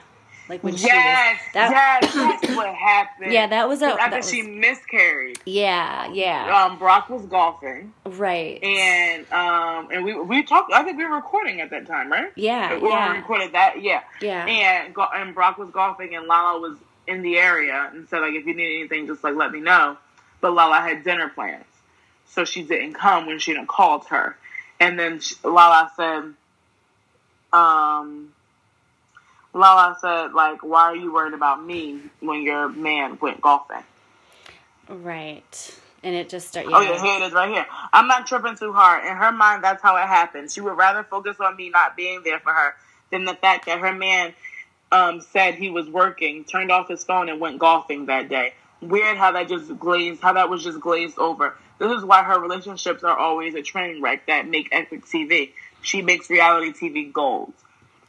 [0.48, 3.32] Like when Yes, she was that, yes, that's what happened.
[3.32, 5.38] Yeah, that was a- after that was- she miscarried.
[5.44, 6.64] Yeah, yeah.
[6.64, 7.92] Um, Brock was golfing.
[8.06, 8.62] right.
[8.64, 10.72] and um and we we talked.
[10.72, 12.32] I think we were recording at that time, right?
[12.34, 13.14] Yeah, we yeah.
[13.14, 13.82] recorded that.
[13.82, 14.46] Yeah, Yeah.
[14.46, 18.34] And go- and Brock was golfing, and Lala was in the area, and said like,
[18.34, 19.98] if you need anything, just like let me know.
[20.40, 21.64] But Lala had dinner plans,
[22.26, 24.36] so she didn't come when Scheana called her,
[24.80, 26.34] and then she, Lala said,
[27.52, 28.32] um.
[29.54, 33.82] Lala said, like, why are you worried about me when your man went golfing?
[34.88, 35.78] Right.
[36.02, 36.70] And it just started.
[36.72, 37.66] Oh yeah, here it is right here.
[37.92, 39.04] I'm not tripping too hard.
[39.04, 40.50] In her mind, that's how it happened.
[40.52, 42.74] She would rather focus on me not being there for her
[43.10, 44.34] than the fact that her man
[44.92, 48.52] um, said he was working, turned off his phone, and went golfing that day.
[48.80, 51.56] Weird how that just glazed, how that was just glazed over.
[51.78, 55.52] This is why her relationships are always a train wreck that make epic TV.
[55.82, 57.52] She makes reality TV gold.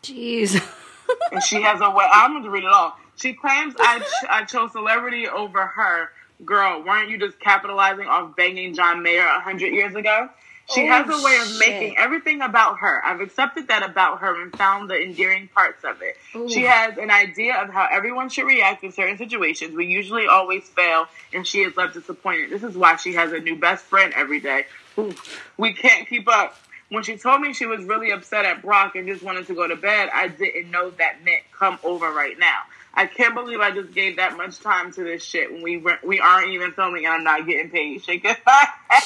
[0.03, 0.61] Jeez.
[1.31, 2.05] and she has a way.
[2.11, 2.97] I'm going to read it all.
[3.15, 6.09] She claims I, ch- I chose celebrity over her.
[6.45, 10.29] Girl, weren't you just capitalizing off banging John Mayer a hundred years ago?
[10.73, 11.59] She Oh, has a oh, way of shit.
[11.59, 13.03] making everything about her.
[13.03, 16.17] I've accepted that about her and found the endearing parts of it.
[16.35, 16.47] Ooh.
[16.49, 19.75] She has an idea of how everyone should react in certain situations.
[19.75, 22.49] We usually always fail, and she is left disappointed.
[22.51, 24.65] This is why she has a new best friend every day.
[24.97, 25.13] Ooh,
[25.57, 26.55] We can't keep up.
[26.89, 29.67] When she told me she was really upset at Brock and just wanted to go
[29.67, 32.61] to bed, I didn't know that meant come over right now.
[32.99, 35.97] I can't believe I just gave that much time to this shit when we were,
[36.03, 38.01] we aren't even filming and I'm not getting paid.
[38.03, 38.37] Shake it.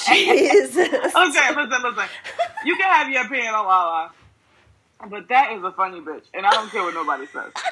[0.08, 0.76] Jesus.
[0.78, 2.04] Okay, listen, listen.
[2.64, 4.10] You can have your opinion on Lala,
[5.08, 7.52] but that is a funny bitch, and I don't care what nobody says.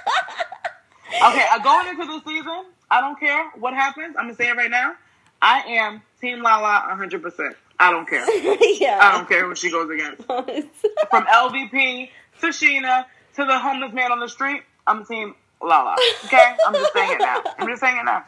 [1.15, 4.17] Okay, uh, going into the season, I don't care what happens.
[4.19, 4.95] I'm gonna say it right now.
[5.43, 7.23] I am Team Lala 100.
[7.23, 8.25] percent I don't care.
[8.81, 8.99] yeah.
[9.01, 10.23] I don't care who she goes against.
[10.23, 12.09] From LVP
[12.41, 13.05] to Scheana
[13.35, 15.97] to the homeless man on the street, I'm Team Lala.
[16.25, 17.43] Okay, I'm just saying it now.
[17.59, 18.25] I'm just saying it now.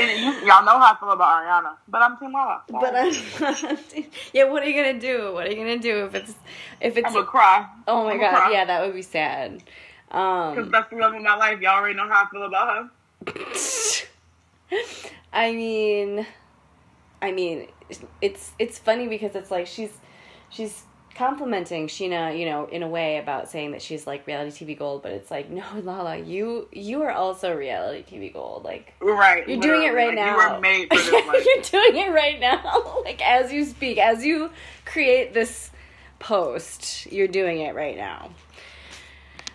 [0.00, 2.62] And y'all know how I feel about Ariana, but I'm Team Lala.
[2.68, 3.12] but I'm
[4.32, 4.44] yeah.
[4.44, 5.32] What are you gonna do?
[5.34, 6.34] What are you gonna do if it's
[6.80, 7.66] if it's I'm gonna cry.
[7.88, 8.34] oh my I'm god?
[8.36, 8.52] cry.
[8.52, 9.62] Yeah, that would be sad.
[10.08, 11.60] Because Um, that's the love of my life.
[11.60, 12.90] Y'all already know how I feel about
[13.26, 14.06] her.
[15.32, 16.26] I mean,
[17.22, 17.68] I mean,
[18.20, 19.90] it's it's funny because it's like she's
[20.48, 24.78] she's complimenting Scheana, you know, in a way about saying that she's like reality TV
[24.78, 28.64] gold, but it's like no, Lala, you you are also reality TV gold.
[28.64, 29.46] Like Right.
[29.48, 30.14] you're doing it right literally.
[30.16, 30.48] now.
[30.48, 31.10] You were made for this
[31.72, 33.00] you're doing it right now.
[33.04, 34.50] like as you speak, as you
[34.84, 35.70] create this
[36.18, 38.30] post, you're doing it right now.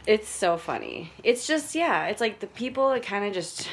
[0.08, 1.12] It's so funny.
[1.24, 3.68] It's just yeah, it's like the people that kind of just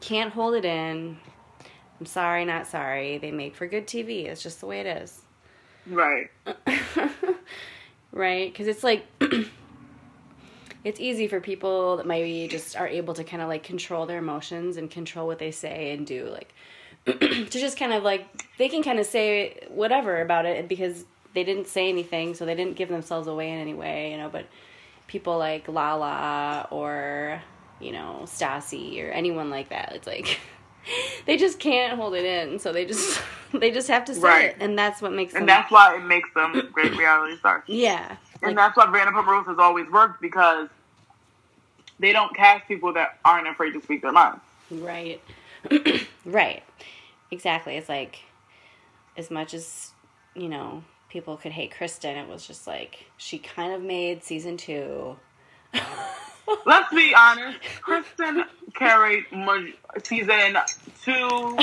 [0.00, 1.18] can't hold it in.
[2.00, 3.18] I'm sorry, not sorry.
[3.18, 4.26] They make for good TV.
[4.26, 5.20] It's just the way it is.
[5.86, 6.30] right.
[8.12, 8.52] right?
[8.52, 9.06] Because it's like
[10.84, 14.18] it's easy for people that maybe just are able to kind of like control their
[14.18, 16.54] emotions and control what they say and do, like
[17.06, 18.26] to just kind of like
[18.58, 22.54] they can kind of say whatever about it because they didn't say anything, so they
[22.54, 24.28] didn't give themselves away in any way, you know.
[24.28, 24.46] But
[25.06, 27.42] people like Lala or
[27.80, 30.38] you know Stassi or anyone like that, it's like.
[31.26, 33.20] They just can't hold it in, so they just
[33.54, 34.44] they just have to say Right.
[34.46, 35.42] it, and that's what makes them.
[35.42, 37.62] And that's why it makes them great reality stars.
[37.68, 40.68] yeah, And like- that's why Vanderpump Rules has always worked because
[42.00, 44.40] they don't cast people that aren't afraid to speak their minds.
[44.70, 45.22] Right.
[46.24, 46.64] right.
[47.30, 47.76] Exactly.
[47.76, 48.18] It's like
[49.16, 49.92] as much as,
[50.34, 54.56] you know, people could hate Kristen, it was just like she kind of made season
[54.56, 55.16] 2.
[56.66, 57.58] Let's be honest.
[57.80, 59.24] Kristen carried
[60.04, 60.56] season
[61.04, 61.58] two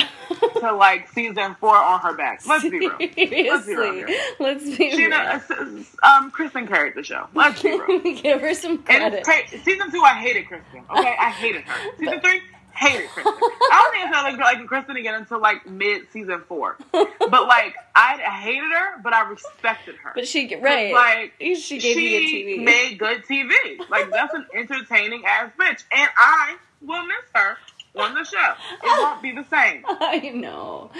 [0.60, 2.46] to like season four on her back.
[2.46, 2.92] Let's be real.
[2.98, 4.08] Let's be real here.
[4.38, 5.82] Let's be real.
[6.02, 7.26] Um, Kristen carried the show.
[7.34, 8.00] Let's be real.
[8.14, 9.24] Give her some credit.
[9.24, 10.84] cra- season two, I hated Kristen.
[10.90, 11.90] Okay, I hated her.
[11.98, 12.40] Season three,
[12.80, 13.32] hated Kristen.
[13.36, 16.76] I don't think I started liking Kristen again until like mid season four.
[16.92, 20.12] But like, I hated her, but I respected her.
[20.14, 20.92] But she get right.
[20.92, 22.64] like, she gave you good TV.
[22.64, 23.88] made good TV.
[23.88, 27.56] Like that's an entertaining ass bitch, and I will miss her
[27.96, 28.54] on the show.
[28.82, 29.84] It won't be the same.
[29.88, 30.90] I know.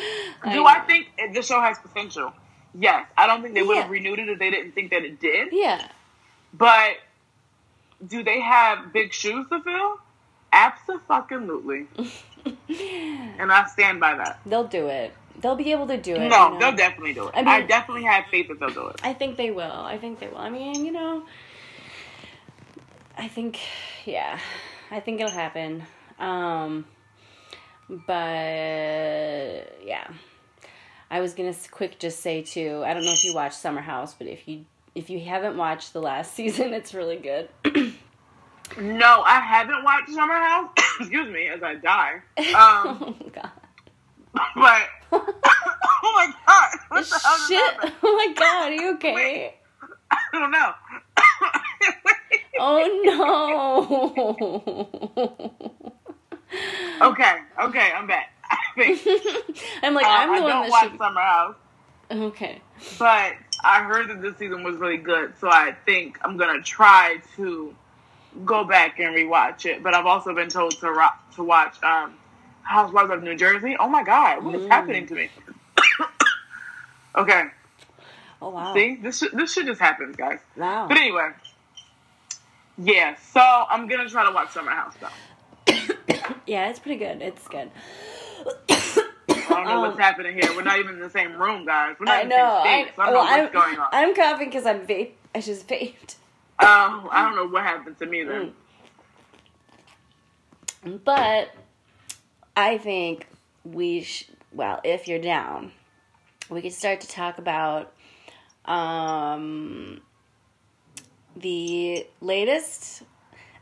[0.45, 2.33] Do I, think the show has potential?
[2.79, 3.07] Yes.
[3.17, 3.93] I don't think they would have Yeah.
[3.93, 5.49] renewed it if they didn't think that it did.
[5.53, 5.89] Yeah.
[6.53, 6.97] But
[8.07, 9.99] do they have big shoes to fill?
[10.61, 11.87] Absolutely.
[13.39, 14.41] and I stand by that.
[14.47, 15.15] They'll do it.
[15.41, 16.19] They'll be able to do it.
[16.19, 16.59] No, you know?
[16.59, 17.35] they'll definitely do it.
[17.35, 19.01] I mean, I, definitely have faith that they'll do it.
[19.03, 19.71] I think they will.
[19.71, 20.39] I think they will.
[20.39, 21.25] I mean, you know,
[23.17, 23.59] I think,
[24.05, 24.39] yeah,
[24.91, 25.85] I think it'll happen.
[26.19, 26.85] Um,
[28.07, 28.15] but
[29.85, 30.07] yeah,
[31.11, 32.83] I was gonna quick just say too.
[32.85, 35.93] I don't know if you watched Summer House, but if you if you haven't watched
[35.93, 37.49] the last season, it's really good.
[38.79, 40.71] No, I haven't watched Summer House.
[41.01, 42.21] Excuse me, as I die.
[42.39, 43.51] Um, oh god.
[44.55, 47.93] but oh my god, what the hell Shit!
[48.03, 49.55] Oh my god, are you okay?
[50.11, 50.73] I don't know.
[52.59, 52.79] Oh
[57.01, 57.09] no!
[57.11, 58.33] okay, okay, I'm back.
[58.51, 58.57] I
[59.83, 60.99] I'm like uh, I'm I the one don't that watch should.
[60.99, 61.57] Summer House,
[62.11, 62.61] Okay.
[62.99, 63.33] but
[63.65, 67.75] I heard that this season was really good, so I think I'm gonna try to
[68.45, 69.83] go back and rewatch it.
[69.83, 72.15] But I've also been told to ro- to watch um,
[72.63, 73.77] Housewives of New Jersey.
[73.79, 74.69] Oh my god, what is Mm.
[74.69, 75.31] happening to me?
[77.17, 77.45] okay,
[78.43, 78.73] Oh wow.
[78.75, 80.39] see, this sh- this shit just happens, guys.
[80.57, 80.87] Wow.
[80.89, 81.31] But anyway,
[82.79, 85.75] Yeah, so I'm gonna try to watch Summer House though.
[86.47, 87.23] Yeah, it's pretty good.
[87.23, 87.71] It's good.
[88.71, 90.55] I don't know what's Um, happening here.
[90.55, 91.97] We're not even in the same room, guys.
[92.01, 92.37] We're not I in know.
[92.37, 92.97] the same I, state.
[92.97, 93.89] So I don't well, know I'm, going on.
[93.93, 95.13] I'm coughing because I'm vape.
[95.35, 96.17] I just vaped.
[96.63, 98.53] Um, I don't know what happened to me then.
[101.05, 101.55] But
[102.55, 103.27] I think
[103.65, 105.73] we, sh- well, if you're down,
[106.51, 107.95] we could start to talk about
[108.67, 110.03] um,
[111.35, 113.05] the latest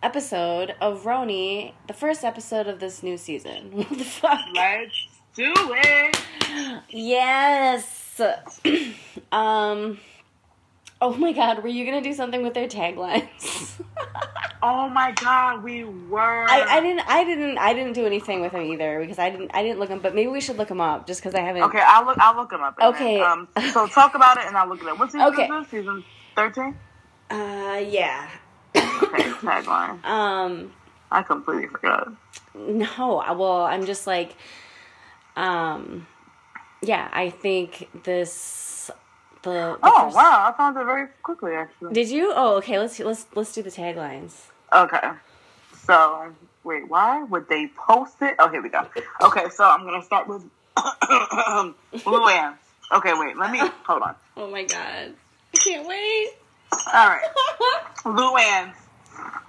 [0.02, 3.70] episode of RHONY, the first episode of this new season.
[3.76, 4.40] What the fuck?
[4.54, 6.16] Let's do it.
[6.88, 8.20] Yes.
[9.32, 9.98] um.
[11.00, 13.80] Oh my god, were you gonna do something with their taglines?
[14.60, 16.44] Oh my god, we were.
[16.48, 19.52] I, I didn't I didn't I didn't do anything with them either because I didn't
[19.54, 21.62] I didn't look them but maybe we should look them up just because I haven't
[21.62, 22.18] Okay, I'll look.
[22.18, 22.76] I'll look them up.
[22.82, 23.18] Okay.
[23.18, 23.48] then, Um.
[23.72, 24.98] So talk about it, and I'll look it up.
[24.98, 25.44] What season Okay.
[25.44, 25.68] is this?
[25.70, 26.74] Season thirteen.
[27.30, 28.28] uh yeah
[28.76, 29.22] Okay.
[29.22, 30.04] Tagline.
[30.04, 30.72] um
[31.12, 32.12] I completely forgot.
[32.56, 34.34] no well I'm just like
[35.36, 36.06] um
[36.82, 38.77] yeah I think this
[39.52, 41.92] the, the Oh first- wow, I found it very quickly actually.
[41.94, 44.34] did you oh okay let's let's let's do the taglines
[44.72, 45.10] Okay.
[45.86, 46.32] So
[46.64, 48.34] wait, why would they post it?
[48.38, 48.86] Oh, here we go.
[49.22, 50.44] Okay, so I'm gonna start with
[52.04, 52.54] Luann.
[52.92, 53.36] Okay, wait.
[53.36, 54.14] Let me hold on.
[54.36, 55.14] oh my god
[55.54, 56.28] I can't wait
[56.92, 57.22] All right,
[58.04, 58.72] Luann.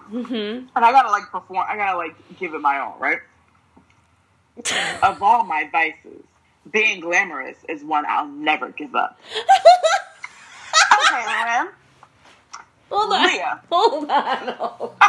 [0.09, 0.33] mm-hmm
[0.73, 1.65] And I gotta like perform.
[1.69, 3.19] I gotta like give it my all, right?
[5.03, 6.23] of all my vices,
[6.71, 9.19] being glamorous is one I'll never give up.
[11.11, 11.67] Okay, Luann.
[12.91, 13.61] hold on Leah.
[13.71, 14.93] hold on hold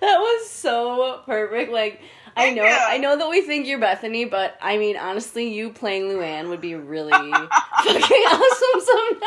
[0.00, 1.72] that was so perfect.
[1.72, 2.00] Like
[2.36, 2.70] I know, you.
[2.70, 6.60] I know that we think you're Bethenny, but I mean, honestly, you playing Luann would
[6.60, 8.80] be really fucking awesome.
[8.80, 9.22] Sometimes.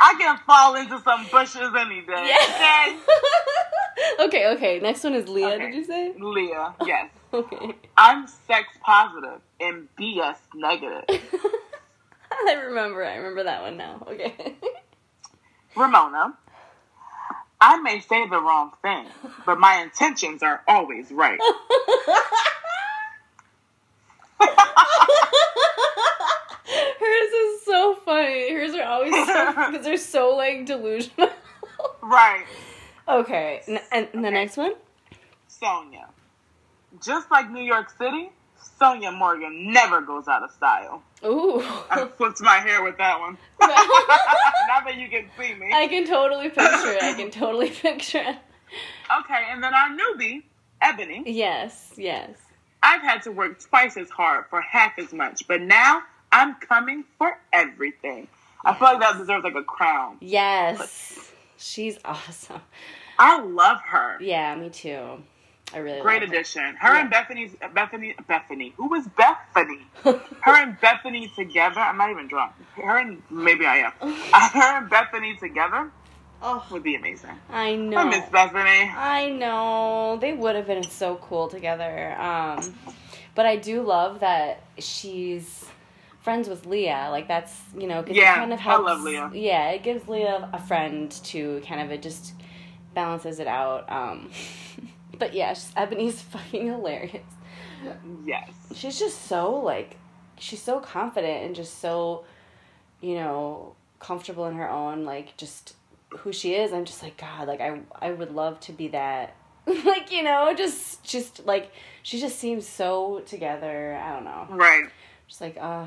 [0.00, 2.28] I can fall into some bushes any day.
[2.28, 2.96] Yeah.
[4.20, 4.80] okay, okay.
[4.80, 5.48] Next one is Leah.
[5.48, 5.58] Okay.
[5.66, 6.14] Did you say?
[6.18, 7.10] Leah, yes.
[7.34, 7.74] Okay.
[7.98, 11.04] I'm sex positive and BS negative.
[12.32, 13.04] I remember.
[13.04, 14.06] I remember that one now.
[14.08, 14.54] Okay.
[15.74, 16.38] Ramona,
[17.60, 19.06] I may say the wrong thing,
[19.44, 21.38] but my intentions are always right.
[27.00, 28.52] Hers is so funny.
[28.52, 31.30] Hers are always so because they're so like delusional.
[32.02, 32.44] right.
[33.08, 34.30] okay, n- and the Okay.
[34.30, 34.72] next one.
[35.50, 36.06] Sonja.
[37.04, 38.30] Just like New York City,
[38.80, 41.02] Sonja Morgan never goes out of style.
[41.24, 41.60] Ooh.
[41.90, 43.36] I flipped my hair with that one.
[43.60, 45.70] now that you can see me.
[45.74, 47.02] I can totally picture it.
[47.02, 48.36] I can totally picture it.
[49.20, 50.42] Okay, and then our newbie,
[50.80, 51.22] Ebony.
[51.26, 52.30] Yes, yes.
[52.82, 56.02] I've had to work twice as hard for half as much, but now
[56.36, 58.28] I'm coming for everything.
[58.62, 60.18] I feel like that deserves like a crown.
[60.20, 61.32] Yes.
[61.56, 62.60] She's awesome.
[63.18, 64.18] I love her.
[64.20, 65.22] Yeah, me too.
[65.72, 66.76] I really Great addition.
[66.76, 67.00] Her Yeah.
[67.00, 68.74] and Bethenny's Bethenny Bethenny.
[68.76, 69.80] Who was Bethenny?
[70.04, 70.12] her.
[70.42, 71.80] Her and Bethenny together.
[71.80, 72.52] I'm not even drunk.
[72.74, 73.92] Her and maybe I am.
[74.00, 75.90] Her and Bethenny together
[76.42, 77.30] oh, would be amazing.
[77.50, 77.96] I know.
[77.96, 78.94] I miss Bethenny.
[78.94, 80.18] I know.
[80.20, 82.14] They would have been so cool together.
[82.20, 82.74] Um,
[83.34, 85.64] but I do love that she's
[86.26, 87.08] friends with Leah.
[87.10, 89.30] Like that's you know 'cause Yeah, it kind of I love Leah.
[89.32, 92.32] Yeah, it gives Leah a friend to kind of it just
[92.94, 93.90] balances it out.
[93.90, 94.30] Um,
[95.20, 97.22] but yeah, Ebony's fucking hilarious.
[98.24, 98.50] Yes.
[98.74, 99.96] She's just so like
[100.38, 102.24] she's so confident and just so
[103.00, 105.74] you know comfortable in her own like just
[106.20, 109.34] who she is i'm just like god like i i would love to be that
[109.66, 111.70] like you know just just like
[112.02, 114.84] she just seems so together i don't know Right.
[115.28, 115.86] just like uh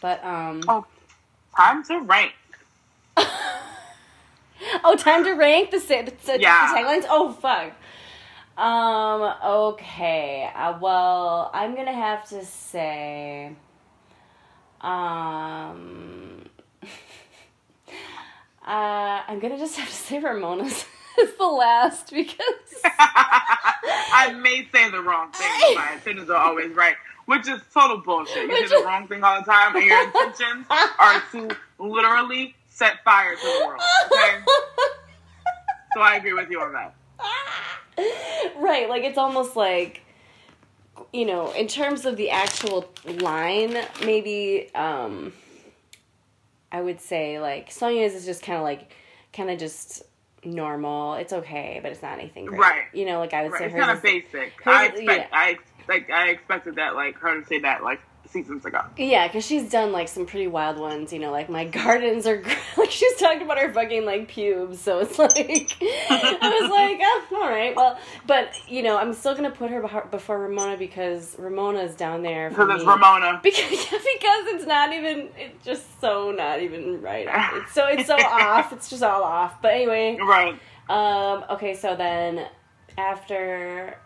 [0.00, 0.84] but um Oh,
[1.56, 2.32] time to rank.
[4.84, 5.70] oh time to rank?
[5.70, 6.72] The the, the, Yeah.
[6.72, 7.06] the taglines?
[7.08, 7.72] Oh fuck.
[8.58, 10.50] Um okay.
[10.54, 13.52] Uh, well i'm gonna have to say
[14.80, 16.42] um
[18.66, 20.84] uh i'm gonna just have to say ramona's
[21.20, 22.38] is the last because
[22.98, 26.96] I may say the wrong thing, but my intentions are always right,
[27.26, 28.42] which is total bullshit.
[28.42, 30.66] You Which say the wrong thing all the time, and your intentions
[30.98, 31.48] are to
[31.78, 33.80] literally set fire to the world.
[34.12, 34.38] Okay,
[35.94, 36.94] so I agree with you on that.
[38.58, 40.02] right like it's almost like
[41.12, 42.84] you know in terms of the actual
[43.20, 43.74] line
[44.04, 45.32] maybe um
[46.70, 48.92] i would say like sonja's is just kind of like
[49.32, 50.02] kind of just
[50.44, 52.60] normal it's okay but it's not anything great.
[52.60, 52.82] Right.
[52.92, 53.60] you know like i would Right.
[53.60, 54.52] say It's kind of basic.
[54.62, 55.06] hers I expect.
[55.08, 55.26] yeah.
[55.32, 55.58] I
[55.88, 56.10] like.
[56.10, 58.80] I expected that, like her to say that, like seasons ago.
[58.98, 61.12] Yeah, because she's done like some pretty wild ones.
[61.12, 62.42] You know, like my gardens are
[62.76, 64.80] like she's talked about her fucking like pubes.
[64.80, 65.36] So it's like
[66.10, 69.80] I was like, oh, all right, well, but you know, I'm still gonna put her
[70.10, 72.88] before Ramona because Ramona's down there for Because it's.
[72.88, 73.40] Ramona.
[73.42, 77.28] Because because it's not even it's just so not even right.
[77.54, 78.72] It's so it's so off.
[78.72, 79.62] It's just all off.
[79.62, 80.58] But anyway, Right.
[80.88, 82.46] um, okay, so then
[82.98, 83.98] after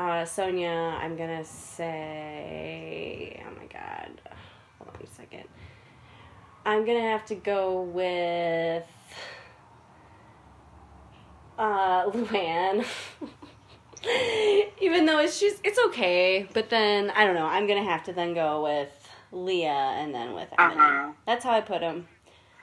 [0.00, 4.10] uh, Sonja, I'm gonna say, oh my god,
[4.78, 5.44] hold on a second.
[6.64, 8.86] I'm gonna have to go with
[11.58, 12.86] uh, Luann.
[14.80, 17.44] Even though it's just it's okay, but then I don't know.
[17.44, 18.88] I'm gonna have to then go with
[19.32, 20.80] Leah and then with Ebony.
[20.80, 21.12] Uh-huh.
[21.26, 22.08] That's how I put them.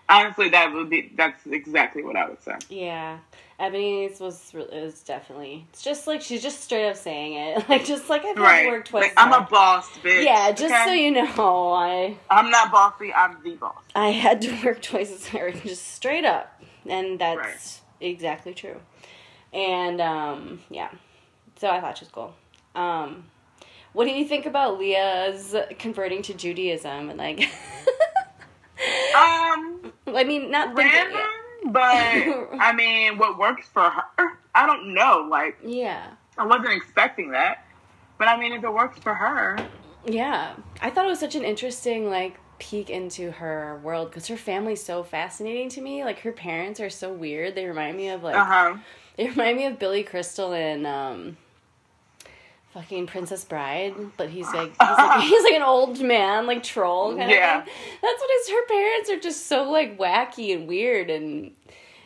[0.09, 2.55] Honestly, that would be that's exactly what I would say.
[2.69, 3.17] Yeah,
[3.59, 5.65] Ebony's was was definitely.
[5.73, 8.41] It's just like she's just straight up saying it, like just like I've had to
[8.41, 8.67] Right.
[8.67, 9.03] work twice.
[9.03, 10.23] Like, I'm a boss, bitch.
[10.23, 10.85] Yeah, just okay?
[10.85, 13.13] so you know, I I'm not bossy.
[13.13, 13.75] I'm the boss.
[13.95, 17.81] I had to work twice as hard, just straight up, and that's Right.
[17.99, 18.79] exactly true.
[19.51, 20.89] And um, yeah,
[21.57, 22.33] so I thought she was cool.
[22.75, 23.25] Um,
[23.91, 27.49] what do you think about Leah's converting to Judaism and like?
[29.15, 31.19] Um, I mean, not random,
[31.71, 31.81] but
[32.61, 34.37] I mean, what works for her?
[34.53, 35.27] I don't know.
[35.29, 36.11] Like, Yeah.
[36.37, 37.65] I wasn't expecting that,
[38.17, 39.57] but I mean, if it works for her,
[40.05, 44.37] Yeah, I thought it was such an interesting like peek into her world because her
[44.37, 46.03] family's so fascinating to me.
[46.03, 47.55] Like her parents are so weird.
[47.55, 48.77] They remind me of like uh huh.
[49.17, 51.37] they remind me of Billy Crystal and um,
[52.73, 53.95] fucking Princess Bride.
[54.17, 57.59] But he's like he's like, he's like an old man like troll kind Yeah.
[57.59, 57.73] of thing.
[58.01, 61.51] That's what his her parents are just so like wacky and weird and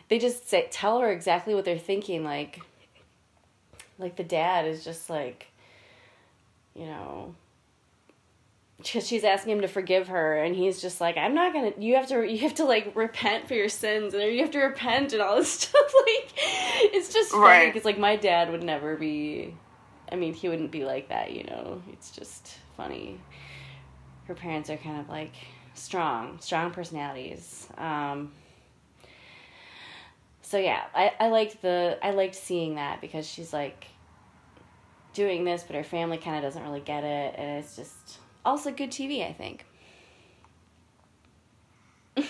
[0.10, 2.60] they just say, tell her exactly what they're thinking like
[3.98, 5.48] like the dad is just like
[6.76, 7.36] you know
[8.78, 11.96] because she's asking him to forgive her and he's just like i'm not gonna you
[11.96, 15.14] have to you have to like repent for your sins and you have to repent
[15.14, 17.72] and all this stuff like it's just funny Right.
[17.74, 19.54] because like my dad would never be
[20.12, 21.82] i mean he wouldn't be like that you know?
[21.92, 23.20] It's just funny.
[24.26, 25.34] Her parents are kind of like
[25.74, 27.68] strong strong personalities.
[27.78, 28.32] Um
[30.52, 33.86] so yeah i i liked the i liked seeing that because she's like
[35.14, 38.70] doing this but her family kind of doesn't really get it and it's just also
[38.70, 39.66] good tv i think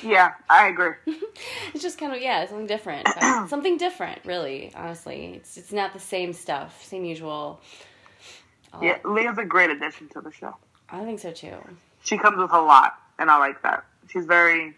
[0.03, 0.93] Yeah, I agree.
[1.73, 3.07] it's just kind of yeah something different
[3.49, 7.59] something different really honestly it's it's not the same stuff same usual
[8.73, 10.55] Uh, Yeah, Leah's a great addition to the show.
[10.89, 11.55] i think so too
[12.03, 13.84] She comes with a lot, and I like that.
[14.09, 14.75] She's very.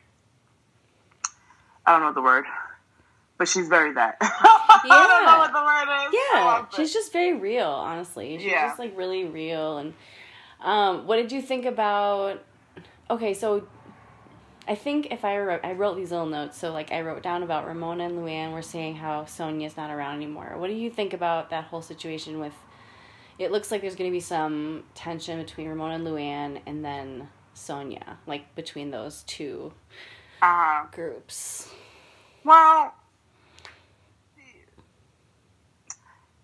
[1.86, 2.46] I don't know what the word,
[3.38, 4.18] but she's very that.
[4.22, 6.14] I don't know what the word is.
[6.14, 6.76] I yeah it.
[6.76, 8.68] she's just very real honestly she's Yeah.
[8.68, 9.94] just like really real and
[10.62, 12.44] um what did you think about
[13.10, 13.66] okay so
[14.68, 16.58] I think if I wrote, I wrote these little notes.
[16.58, 20.16] So like I wrote down about Ramona and Luann were saying how Sonja's not around
[20.16, 20.56] anymore.
[20.58, 22.54] What do you think about that whole situation with?
[23.40, 27.30] It looks like there's going to be some tension between Ramona and Luann, and then
[27.56, 29.74] Sonja, like between those two
[30.42, 30.86] Uh-huh.
[30.92, 31.70] groups.
[32.44, 32.94] Well,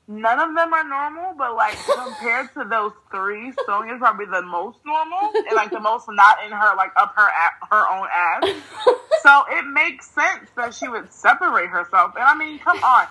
[0.10, 4.80] none of them are normal, but like compared to those three, Sonja's probably the most
[4.86, 8.56] normal and like the most not in her like up her a- her own ass.
[9.22, 12.14] So it makes sense that she would separate herself.
[12.16, 13.06] And I mean, come on,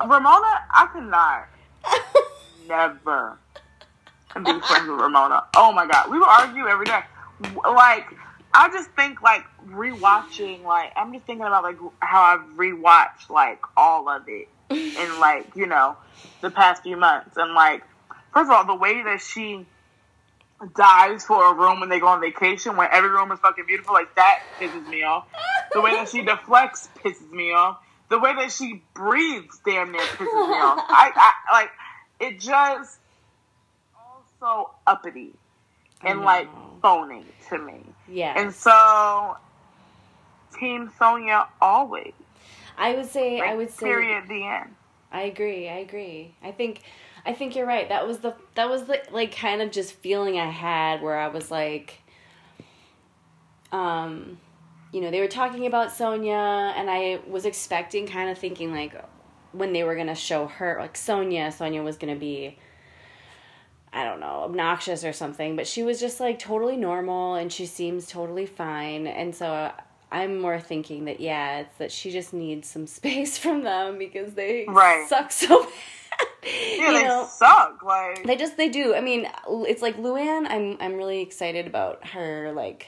[0.00, 1.48] Ramona, I could not
[2.68, 3.36] never
[4.36, 5.42] be friends with Ramona.
[5.56, 7.00] Oh my god, we would argue every day.
[7.64, 8.06] Like,
[8.54, 10.62] I just think like rewatching.
[10.62, 15.46] Like, I'm just thinking about like how I've rewatched like all of it in like
[15.54, 15.96] you know
[16.40, 17.82] the past few months, and like
[18.32, 19.66] first of all, the way that she
[20.76, 23.94] dives for a room when they go on vacation when every room is fucking beautiful,
[23.94, 25.26] like that pisses me off.
[25.72, 27.78] The way that she deflects pisses me off.
[28.10, 30.84] The way that she breathes damn near pisses me off.
[30.88, 31.70] I, I like
[32.20, 32.98] it just
[34.42, 35.32] also uppity
[36.02, 36.48] and like
[36.82, 37.80] phony to me.
[38.08, 38.34] Yeah.
[38.36, 39.36] And so
[40.58, 42.12] Team Sonja always.
[42.76, 44.74] I would say Like, I would say period the end.
[45.12, 45.68] I agree.
[45.68, 46.34] I agree.
[46.42, 46.82] I think
[47.24, 47.88] I think you're right.
[47.88, 51.28] That was the that was the like kind of just feeling I had where I
[51.28, 52.00] was like
[53.72, 54.38] um
[54.92, 58.94] you know, they were talking about Sonja and I was expecting kind of thinking like
[59.50, 62.58] when they were going to show her like Sonja, Sonja was going to be
[63.92, 67.64] I don't know, obnoxious or something, but she was just like totally normal and she
[67.66, 69.06] seems totally fine.
[69.06, 69.70] And so
[70.22, 74.34] I'm more thinking that yeah, it's that she just needs some space from them because
[74.34, 75.08] they Right.
[75.08, 75.72] suck so bad.
[76.44, 77.26] Yeah, You they know?
[77.30, 77.82] suck.
[77.82, 78.94] Like They just they do.
[78.94, 80.46] I mean, it's like Luann.
[80.48, 82.86] I'm I'm really excited about her like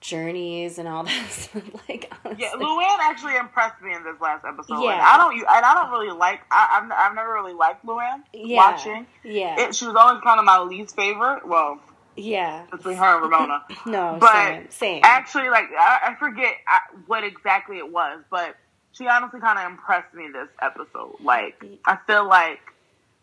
[0.00, 1.52] journeys and all that.
[1.88, 2.44] like honestly.
[2.44, 4.80] Yeah, Luann actually impressed me in this last episode.
[4.82, 4.92] Yeah.
[4.92, 6.40] And I don't, and I don't really like.
[6.50, 8.22] I, I've, I've never really liked Luann.
[8.32, 8.56] Yeah.
[8.58, 9.60] Watching Yeah.
[9.60, 11.46] it, she was always kind of my least favorite.
[11.46, 11.80] Well,
[12.16, 12.64] yeah.
[12.70, 13.64] between her and Ramona.
[13.86, 14.70] No, but same.
[14.70, 15.00] Same.
[15.04, 18.56] actually, like I, I forget I, what exactly it was, but
[18.92, 21.16] she honestly kind of impressed me this episode.
[21.20, 22.60] Like I feel like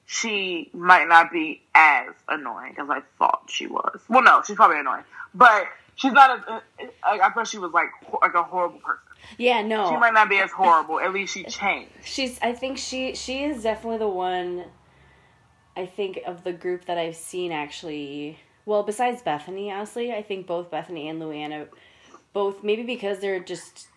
[0.06, 4.00] she might not be as annoying as I thought she was.
[4.10, 6.62] Well, no, she's probably annoying, but she's not as.
[7.04, 7.90] I, I thought she was like
[8.22, 9.04] like a horrible person.
[9.38, 9.90] yeah, no.
[9.90, 11.00] She might not be as horrible.
[11.00, 11.92] At least she changed.
[12.04, 14.66] She's I think she she is definitely the one
[15.78, 20.45] I think of the group that I've seen actually well besides Bethenny honestly I think
[20.45, 21.67] both Bethenny and Luann
[22.34, 23.88] both maybe because they're just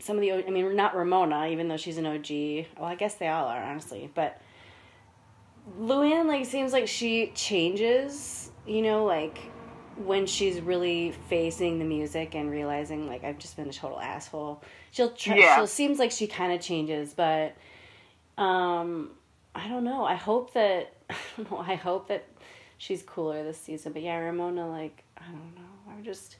[0.00, 2.28] some of the I mean not Ramona even though she's an OG
[2.76, 4.40] well I guess they all are honestly but
[5.80, 9.38] Luann like seems like she changes you know like
[9.96, 14.62] when she's really facing the music and realizing like I've just been a total asshole.
[14.90, 15.56] She'll try Yeah.
[15.56, 17.54] she'll seems like she kind of changes but
[18.36, 19.12] um
[19.54, 20.04] I don't know.
[20.04, 22.24] I hope that I don't know I hope that
[22.78, 26.36] she's cooler this season but yeah Ramona like I don't know I'm just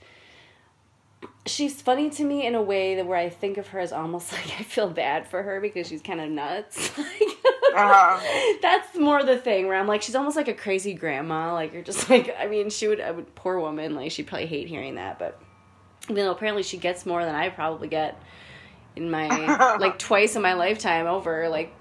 [1.46, 4.32] she's funny to me in a way that where I think of her as almost
[4.34, 6.90] like I feel bad for her because she's kind of nuts.
[7.74, 8.56] Uh-huh.
[8.62, 11.52] That's more the thing where I'm like she's almost like a crazy grandma.
[11.52, 14.46] Like you're just like I mean she would I would poor woman like she'd probably
[14.46, 15.38] hate hearing that, but
[16.08, 18.22] you know apparently she gets more than I probably get
[18.94, 21.50] in my like twice in my lifetime over.
[21.50, 21.74] Like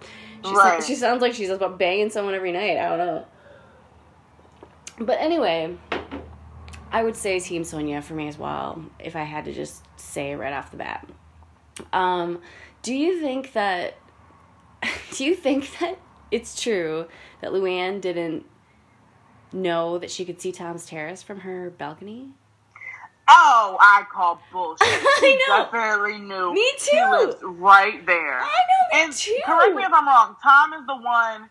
[0.43, 0.83] she Right.
[0.83, 2.77] she sounds like she's about banging someone every night.
[2.77, 3.25] I don't know.
[4.99, 5.77] But anyway,
[6.91, 10.35] I would say Team Sonja for me as well, if I had to just say
[10.35, 11.07] right off the bat.
[11.91, 12.41] Um,
[12.81, 13.95] do you think that
[15.11, 15.99] do you think that
[16.31, 17.07] it's true
[17.41, 18.45] that Luann didn't
[19.51, 22.29] know that she could see Tom's terrace from her balcony?
[23.27, 24.77] Oh, I call bullshit.
[24.87, 25.63] I know.
[25.65, 26.53] definitely knew.
[26.53, 27.09] Me He too.
[27.11, 28.39] lives right there.
[28.39, 29.35] I know, me and too.
[29.45, 30.35] correct me if I'm wrong.
[30.43, 31.49] Tom is the one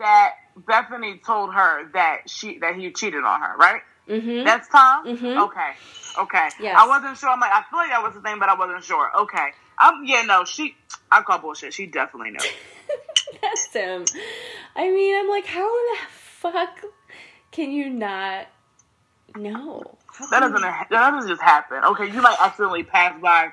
[0.00, 3.82] that Bethenny told her that she that he cheated on her, right?
[4.08, 4.44] Mm-hmm.
[4.44, 5.06] That's Tom.
[5.06, 5.44] Mhm.
[5.46, 5.70] Okay.
[6.18, 6.48] Okay.
[6.60, 6.76] Yes.
[6.78, 7.28] I wasn't sure.
[7.30, 9.10] I'm like, I feel like that was the thing, but I wasn't sure.
[9.22, 9.52] Okay.
[9.78, 10.02] Um.
[10.04, 10.22] Yeah.
[10.22, 10.44] No.
[10.44, 10.74] She.
[11.10, 11.72] I call bullshit.
[11.72, 12.38] She definitely knew.
[13.42, 14.04] That's him.
[14.76, 16.80] I mean, I'm like, how the fuck
[17.50, 18.46] can you not
[19.36, 19.96] know?
[20.06, 20.56] How That doesn't.
[20.58, 21.84] you- That doesn't just happen.
[21.84, 22.10] Okay.
[22.10, 23.52] You might accidentally pass by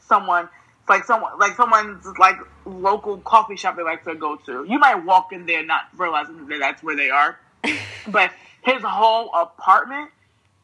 [0.00, 0.48] someone.
[0.82, 4.64] It's like someone, like someone's like local coffee shop they like to go to.
[4.68, 7.38] You might walk in there not realizing that that's where they are,
[8.08, 8.32] but
[8.64, 10.10] his whole apartment,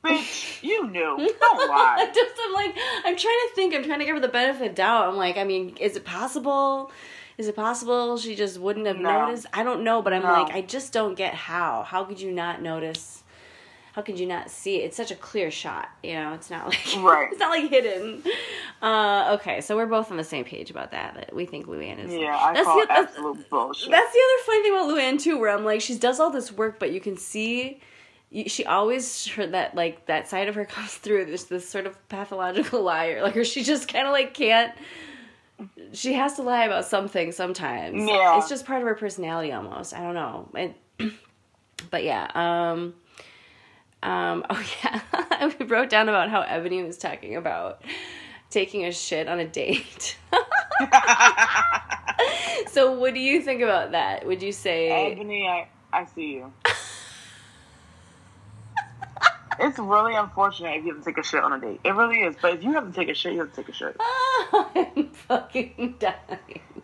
[0.05, 1.17] bitch, you knew.
[1.41, 2.11] Don't lie.
[2.13, 3.75] just I'm like I'm trying to think.
[3.75, 5.09] I'm trying to give her the benefit of doubt.
[5.09, 6.91] I'm like, I mean, is it possible?
[7.37, 9.27] Is it possible she just wouldn't have No.
[9.27, 9.47] noticed?
[9.53, 10.33] I don't know, but I'm No.
[10.33, 11.85] like, I just don't get how.
[11.85, 13.23] How could you not notice?
[13.95, 14.85] How could you not see it?
[14.87, 15.89] It's such a clear shot.
[16.03, 17.29] You know, it's not like Right.
[17.33, 18.23] it's not like hidden.
[18.81, 21.15] Uh, okay, so we're both on the same page about that.
[21.15, 22.13] That we think Luann is.
[22.13, 23.91] Yeah, I That's call the- that's- absolute bullshit.
[23.91, 26.53] That's the other funny thing about Luann too, where I'm like, she does all this
[26.53, 27.81] work, but you can see,
[28.31, 31.25] you- she always her that like that side of her comes through.
[31.25, 34.73] There's this sort of pathological liar, like, or she just kind of like can't.
[35.93, 38.07] She has to lie about something sometimes.
[38.09, 38.39] Yeah.
[38.39, 39.93] it's just part of her personality almost.
[39.93, 40.49] I don't know.
[40.55, 41.13] It,
[41.91, 42.29] but yeah.
[42.35, 42.95] Um.
[44.03, 44.45] Um.
[44.51, 45.53] Oh yeah.
[45.59, 47.83] we wrote down about how Ebony was talking about
[48.51, 50.17] taking a shit on a date.
[52.69, 54.27] so what do you think about that?
[54.27, 56.53] Would you say Ebony, I, I see you.
[59.61, 61.81] it's really unfortunate if you have to take a shit on a date.
[61.85, 62.37] It really is.
[62.41, 63.97] But if you have to take a shit, you have to take a shit.
[64.53, 66.15] I'm fucking dying?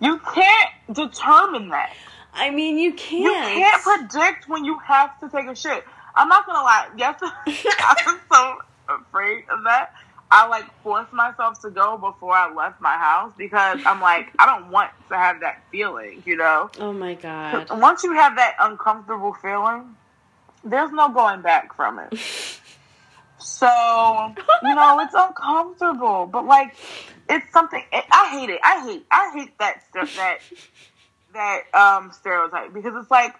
[0.01, 1.93] You can't determine that.
[2.33, 3.57] I mean, you can't.
[3.57, 5.85] You can't predict when you have to take a shit.
[6.15, 6.89] I'm not gonna lie.
[6.97, 7.21] Yes,
[7.79, 8.59] I'm so
[8.89, 9.93] afraid of that.
[10.31, 14.47] I like forced myself to go before I left my house because I'm like I
[14.47, 16.23] don't want to have that feeling.
[16.27, 16.71] You know.
[16.81, 17.69] oh my god.
[17.71, 19.97] Once you have that uncomfortable feeling,
[20.65, 22.19] there's no going back from it.
[23.45, 23.67] So,
[24.63, 26.75] you know, it's uncomfortable, but like,
[27.29, 27.83] it's something.
[27.93, 28.61] It, I hate it.
[28.63, 29.07] I hate.
[29.11, 30.17] I hate that stuff.
[30.17, 30.39] That
[31.35, 33.35] that um stereotype because it's like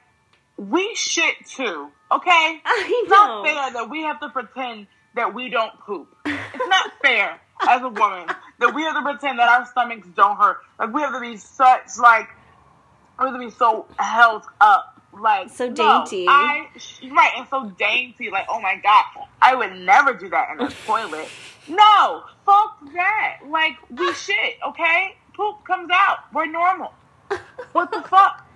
[0.57, 1.91] we shit too.
[2.13, 6.09] Okay, it's not fair that we have to pretend that we don't poop.
[6.25, 8.29] It's not fair as a woman
[8.61, 10.59] that we have to pretend that our stomachs don't hurt.
[10.79, 12.29] Like we have to be such like
[13.19, 14.91] we have to be so held up.
[15.13, 15.75] Like So no,
[16.05, 16.27] dainty.
[16.29, 16.67] I
[17.05, 18.31] right and so dainty.
[18.31, 19.05] Like oh my god,
[19.41, 21.29] I would never do that in a toilet.
[21.69, 23.39] No, fuck that.
[23.49, 24.57] Like we shit.
[24.69, 26.33] Okay, poop comes out.
[26.33, 26.93] We're normal.
[27.73, 28.47] What the fuck?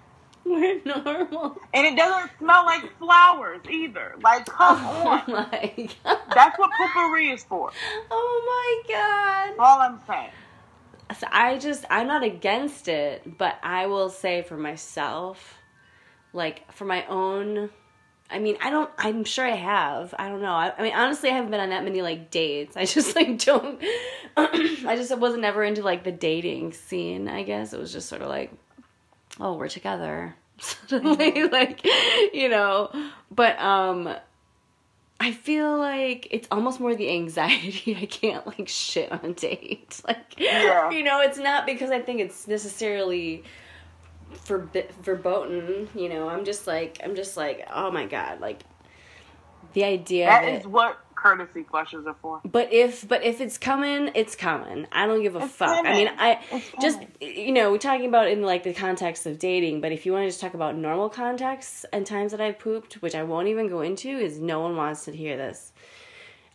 [0.49, 1.57] We're normal.
[1.75, 4.15] And it doesn't smell like flowers either.
[4.23, 5.23] Like, come Oh on.
[5.33, 5.73] my
[6.05, 6.19] god.
[6.35, 7.71] That's what Poo-Pourri is for.
[8.11, 9.63] Oh my god.
[9.63, 10.31] All I'm saying.
[11.19, 15.59] So I just I'm not against it, but I will say for myself,
[16.33, 17.71] like for my own
[18.31, 20.15] I mean, I don't I'm sure I have.
[20.19, 20.53] I don't know.
[20.53, 22.77] I, I mean, honestly, I haven't been on that many like dates.
[22.77, 23.83] I just like don't
[24.37, 27.73] I just wasn't ever into like the dating scene, I guess.
[27.73, 28.53] It was just sort of like
[29.41, 30.35] oh, we're together.
[30.61, 31.85] Suddenly like,
[32.35, 32.91] you know,
[33.31, 34.15] but um
[35.21, 37.97] I feel like it's almost more the anxiety.
[38.01, 40.01] I can't like shit on a date.
[40.07, 40.91] Like, Yeah.
[40.91, 43.43] you know, it's not because I think it's necessarily
[44.47, 45.89] forbi- verboten.
[45.95, 48.63] You know, I'm just like, I'm just like, oh my god, like
[49.73, 50.61] the idea That of it.
[50.61, 52.41] is what courtesy flushes are for.
[52.45, 54.87] But if but if it's coming, it's coming.
[54.93, 55.85] I don't give a It's fuck.
[55.85, 57.13] I mean, I It's just coming.
[57.21, 59.81] you know we're talking about in like the context of dating.
[59.81, 62.95] But if you want to just talk about normal contexts and times that I've pooped,
[63.03, 65.73] which I won't even go into, is no one wants to hear this.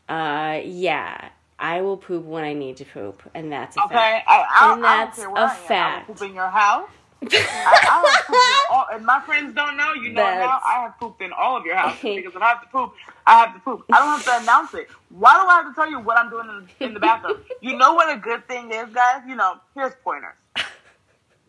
[0.10, 4.28] Uh, yeah, I will poop when I need to poop, and that's a Okay, fact.
[4.28, 5.50] I, I, And I that's where a I am.
[5.50, 6.08] I fact.
[6.10, 6.90] will poop in your house.
[7.32, 9.94] I, I have pooped in all, and my friends don't know.
[9.94, 10.60] You know now.
[10.66, 12.94] I have pooped in all of your houses because if I have to poop,
[13.26, 13.86] I have to poop.
[13.92, 14.88] I don't have to announce it.
[15.10, 17.38] Why do I have to tell you what I'm doing in the, in the bathroom?
[17.62, 19.22] You know what a good thing is, guys.
[19.28, 20.34] You know, here's pointers.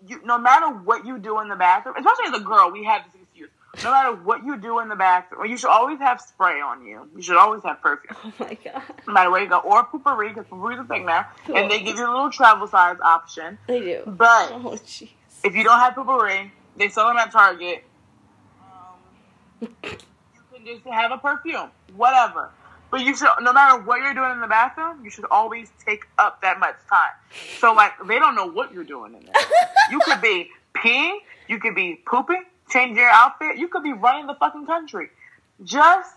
[0.07, 3.03] You, no matter what you do in the bathroom, especially as a girl, we have
[3.07, 3.49] this excuse.
[3.83, 7.09] No matter what you do in the bathroom, you should always have spray on you.
[7.17, 10.29] You should always have perfume Oh my god, no matter where you go, or Poo-Pourri,
[10.29, 13.59] because Poo-Pourri's a thing now, and they give you a little travel size option.
[13.67, 14.03] they do.
[14.07, 15.09] But Oh jeez.
[15.45, 17.85] If you don't have Poo-Pourri, they sell them at Target.
[19.61, 22.51] Um, you can just have a perfume, whatever.
[22.91, 26.07] But you should, no matter what you're doing in the bathroom, you should always take
[26.17, 27.11] up that much time.
[27.59, 29.35] So, like, they don't know what you're doing in there.
[29.91, 34.27] You could be peeing, you could be pooping, changing your outfit, you could be running
[34.27, 35.11] the fucking country.
[35.63, 36.11] Just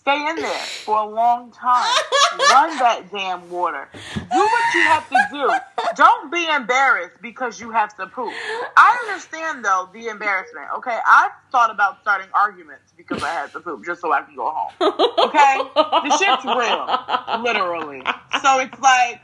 [0.00, 1.94] stay in there for a long time.
[2.32, 3.88] Run that damn water.
[4.14, 5.50] Do what you have to do.
[5.94, 8.32] Don't be embarrassed because you have to poop.
[8.76, 10.68] I understand though the embarrassment.
[10.78, 14.34] Okay, I've thought about starting arguments because I had to poop just so I can
[14.36, 14.72] go home.
[14.80, 18.02] Okay, the shit's real, literally.
[18.42, 19.20] So it's like,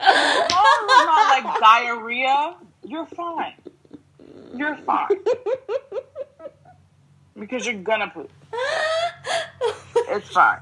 [0.00, 3.54] as long as it's not like diarrhea, you're fine.
[4.54, 5.08] You're fine
[7.38, 8.30] because you're gonna poop.
[10.08, 10.60] It's fine.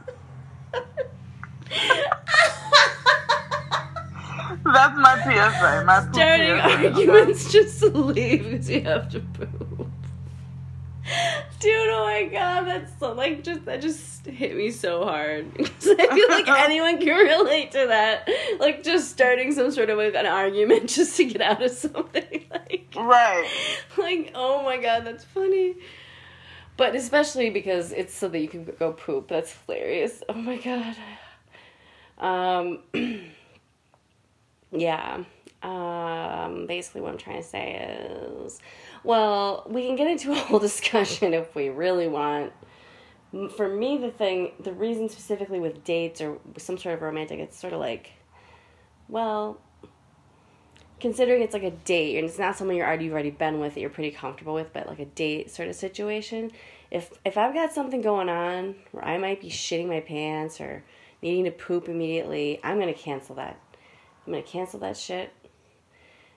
[4.65, 5.85] That's my PSA.
[5.87, 6.89] My Starting PSA.
[6.89, 9.89] arguments just to leave because you have to poop.
[11.61, 15.47] Dude, oh my god, that's so like just that just hit me so hard.
[15.61, 18.29] I feel like anyone can relate to that.
[18.59, 22.45] Like just starting some sort of like, an argument just to get out of something.
[22.51, 23.49] Like Right.
[23.99, 25.75] like oh my god, that's funny.
[26.77, 29.29] But especially because it's so that you can go poop.
[29.29, 30.23] That's hilarious.
[30.29, 30.97] Oh my god.
[32.19, 32.81] Um
[34.73, 35.25] yeah.
[35.63, 37.77] Um basically what I'm trying to say
[38.45, 38.61] is
[39.05, 42.53] well, we can get into a whole discussion if we really want.
[43.57, 47.59] For me the thing the reason specifically with dates or some sort of romantic it's
[47.59, 48.13] sort of like
[49.09, 49.61] well,
[51.01, 53.75] considering it's like a date and it's not someone you're already you've already been with
[53.75, 56.51] that you're pretty comfortable with, but like a date sort of situation.
[56.91, 60.85] If if I've got something going on where I might be shitting my pants or
[61.23, 63.59] needing to poop immediately, I'm gonna cancel that.
[64.27, 65.33] I'm gonna cancel that shit.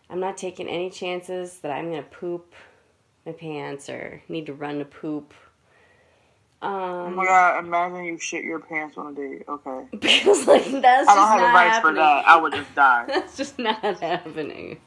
[0.10, 2.54] I'm not taking any chances that I'm gonna poop
[3.26, 5.34] my pants or need to run to poop.
[6.62, 9.44] Oh Um, my god, imagine you shit your pants on a date.
[9.48, 9.86] Okay.
[9.92, 11.96] because like that's I don't have not advice happening.
[11.96, 12.28] for that.
[12.28, 13.06] I would just die.
[13.08, 14.80] That's just not happening.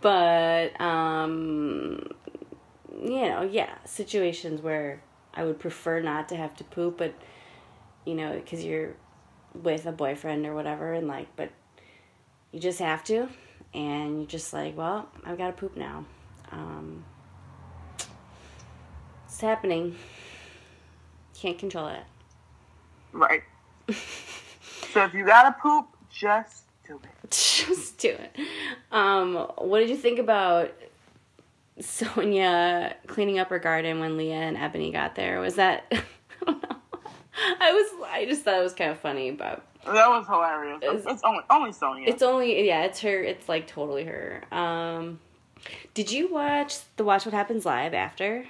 [0.00, 2.08] But um
[3.02, 7.14] you know, yeah, situations where I would prefer not to have to poop, but
[8.04, 8.94] you know, cuz you're
[9.54, 11.50] with a boyfriend or whatever and like but
[12.52, 13.28] you just have to
[13.72, 16.04] and you're just like, well, I've got to poop now.
[16.52, 17.04] Um
[19.24, 19.96] it's happening.
[21.40, 22.02] Can't control it.
[23.12, 23.42] Right.
[24.92, 27.30] So if you gotta poop, just do it.
[27.30, 28.36] Just do it.
[28.90, 30.72] Um, what did you think about
[31.78, 35.38] Sonja cleaning up her garden when Leah and Ebony got there?
[35.38, 35.84] Was that?
[35.92, 36.02] I
[36.44, 36.76] don't know.
[37.60, 38.08] I was.
[38.10, 40.80] I just thought it was kind of funny, but That was hilarious.
[40.82, 42.08] It's, It's- only only Sonja.
[42.08, 42.82] it's only yeah.
[42.84, 43.22] It's her.
[43.22, 44.42] It's like totally her.
[44.50, 45.20] Um,
[45.94, 48.44] did you watch the Watch What Happens live after?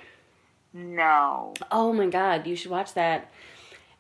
[0.73, 1.55] No.
[1.71, 3.31] Oh my god, you should watch that.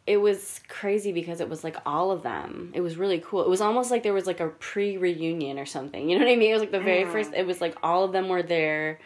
[0.06, 2.72] It was crazy because it was like all of them.
[2.74, 3.42] It was really cool.
[3.42, 6.08] It was almost like there was like a pre reunion or something.
[6.08, 6.50] You know what I mean?
[6.50, 7.12] It was like the very Mm.
[7.12, 7.32] first.
[7.34, 8.98] It was like all of them were there,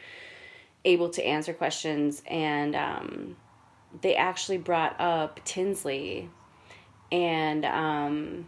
[0.85, 3.37] able to answer questions and um,
[4.01, 6.31] they actually brought up Tinsley
[7.13, 8.47] and um,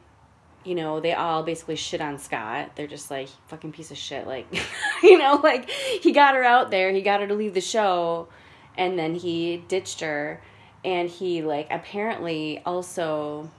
[0.65, 2.73] you know, they all basically shit on Scott.
[2.75, 4.27] They're just like fucking piece of shit.
[4.27, 4.47] Like,
[5.03, 8.29] you know, like he got her out there, he got her to leave the show,
[8.77, 10.43] and then he ditched her,
[10.85, 13.51] and he like apparently also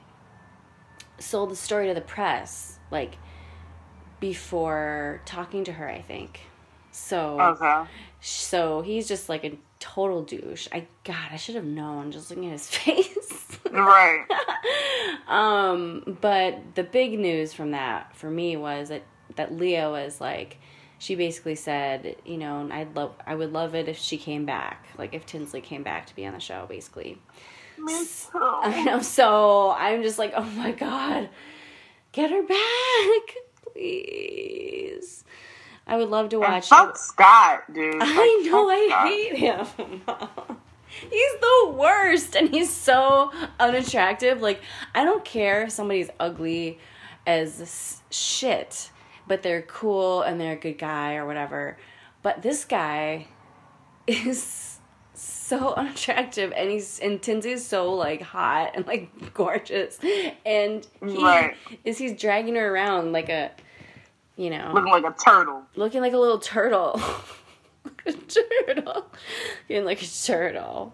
[1.20, 3.18] sold the story to the press, like
[4.20, 5.88] before talking to her.
[5.89, 6.41] I think.
[6.91, 7.39] So.
[7.39, 7.84] Okay.
[8.20, 10.68] So he's just like a total douche.
[10.72, 13.47] I God, I should have known just looking at his face.
[13.72, 14.26] Right.
[15.28, 19.03] um, but the big news from that for me was that
[19.36, 20.57] that leo was like
[21.00, 24.86] she basically said, you know, I'd love I would love it if she came back.
[24.98, 27.18] Like if Tinsley came back to be on the show basically.
[27.80, 29.02] I know.
[29.02, 31.30] So I'm just like, "Oh my god.
[32.12, 33.36] Get her back,
[33.74, 35.24] please."
[35.86, 37.95] I would love to And watch fuck Scott, dude.
[38.02, 39.08] I Like, know, I Scott.
[39.08, 40.02] hate him.
[41.12, 44.41] he's the worst, and he's so unattractive.
[44.41, 44.60] Like,
[44.93, 46.80] I don't care if somebody's ugly
[47.26, 48.89] as shit,
[49.28, 51.78] but they're cool and they're a good guy or whatever.
[52.24, 53.28] But this guy
[54.08, 54.80] is
[55.14, 60.00] so unattractive, and he's and Tinsley's so like hot and like gorgeous,
[60.46, 61.56] and he Right.
[61.84, 63.52] is he's dragging her around like a,
[64.36, 65.64] you know, Looking like a turtle.
[65.76, 67.02] looking like a little turtle.
[67.86, 69.06] like a turtle.
[69.70, 70.94] Looking like a turtle.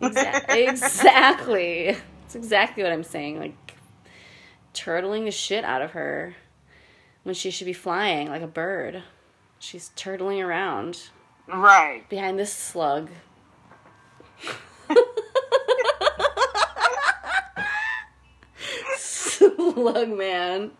[0.00, 1.96] Exa- exactly.
[2.22, 3.38] That's exactly what I'm saying.
[3.38, 3.74] Like
[4.72, 6.34] turtling the shit out of her
[7.22, 9.02] when she should be flying like a bird.
[9.58, 11.10] She's turtling around
[11.46, 12.08] Right.
[12.08, 13.10] behind this slug.
[18.96, 20.72] Slug man.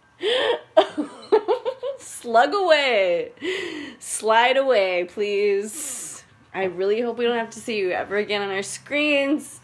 [1.98, 3.32] Slug away.
[3.98, 6.22] Slide away, please.
[6.52, 9.60] I really hope we don't have to see you ever again on our screens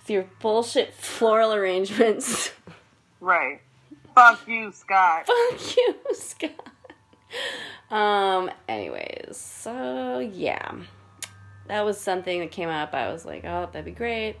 [0.00, 2.52] with your bullshit floral arrangements.
[3.20, 3.60] Right.
[4.18, 5.28] Fuck you, Scott.
[5.28, 6.68] Fuck you, Scott.
[7.88, 10.72] Um, anyways, so yeah.
[11.68, 12.94] That was something that came up.
[12.94, 14.34] I was like, oh, that'd be great.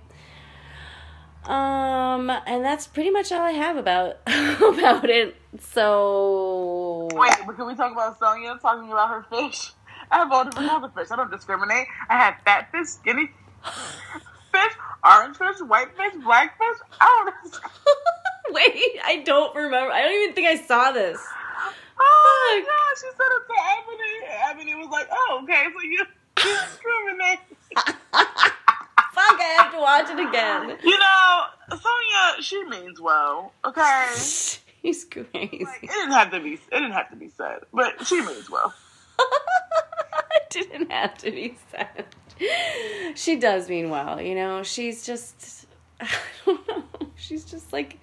[1.44, 5.36] Um, and that's pretty much all I have about about it.
[5.60, 9.70] So Wait, but can we talk about Sonja talking about her fish?
[10.10, 11.06] I have all different kinds of fish.
[11.12, 11.86] I don't discriminate.
[12.08, 13.30] I have fat fish, skinny
[14.52, 14.72] fish,
[15.04, 16.78] orange fish, white fish, black fish.
[17.00, 17.60] I don't.
[18.52, 19.92] wait, I don't remember.
[19.92, 21.18] I don't even think I saw this.
[22.00, 22.68] Oh my Fuck.
[22.68, 24.14] god, she said it to Ebony.
[24.50, 26.04] Ebony was like, "Oh, okay, so you, you
[26.36, 27.40] discriminate."
[29.12, 30.78] Fuck, I have to watch it again.
[30.84, 33.52] You know, Sonja, she means well.
[33.64, 35.64] Okay, She's crazy.
[35.64, 36.54] like, it didn't have to be.
[36.54, 38.72] It didn't have to be said, but she means well.
[39.18, 42.04] it didn't have to be said.
[43.16, 44.62] She does mean well, you know.
[44.62, 45.66] She's just,
[46.00, 46.08] I
[46.46, 46.84] don't know.
[47.16, 47.98] She's just like,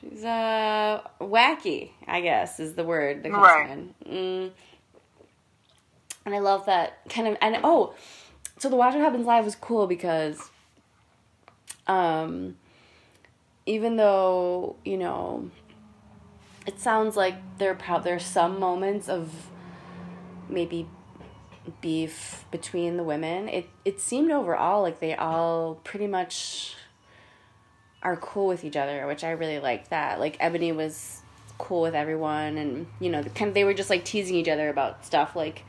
[0.00, 1.90] she's uh wacky.
[2.06, 4.06] I guess is the word comes Right.
[4.06, 4.50] Mm.
[6.24, 7.36] And I love that kind of.
[7.40, 7.94] And oh,
[8.58, 10.50] so the Watch What Happens Live was cool because,
[11.86, 12.56] um,
[13.64, 15.50] even though you know
[16.66, 19.48] it sounds like there prob- there's some moments of
[20.50, 20.86] maybe
[21.80, 23.48] beef between the women.
[23.48, 26.74] It it seemed overall like they all pretty much
[28.02, 30.20] are cool with each other, which I really liked that.
[30.20, 31.20] Like Ebony was
[31.58, 34.68] cool with everyone and you know, kind of they were just like teasing each other
[34.68, 35.64] about stuff like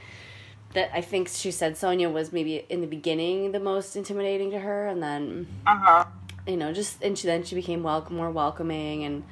[0.75, 4.59] that I think she said Sonja was maybe in the beginning the most intimidating to
[4.59, 6.05] her and then Uh huh.
[6.45, 9.23] you know just and she, then she became welcome more welcoming and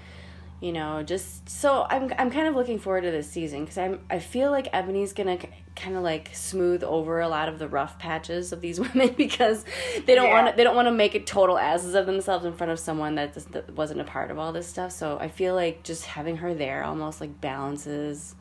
[0.60, 3.99] you know just so i'm i'm kind of looking forward to this season because i'm
[4.10, 5.38] i feel like ebony's gonna
[5.76, 9.64] kind of like smooth over a lot of the rough patches of these women because
[10.08, 10.34] they don't Yeah.
[10.34, 12.80] want to they don't want to make it total asses of themselves in front of
[12.80, 14.91] someone that, just, that wasn't a part of all this stuff.
[14.91, 18.34] So i feel like just having her there almost like balances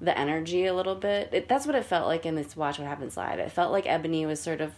[0.00, 1.30] the energy a little bit.
[1.32, 3.38] It, that's what it felt like in this watch what happens live.
[3.40, 4.72] It felt like ebony was sort of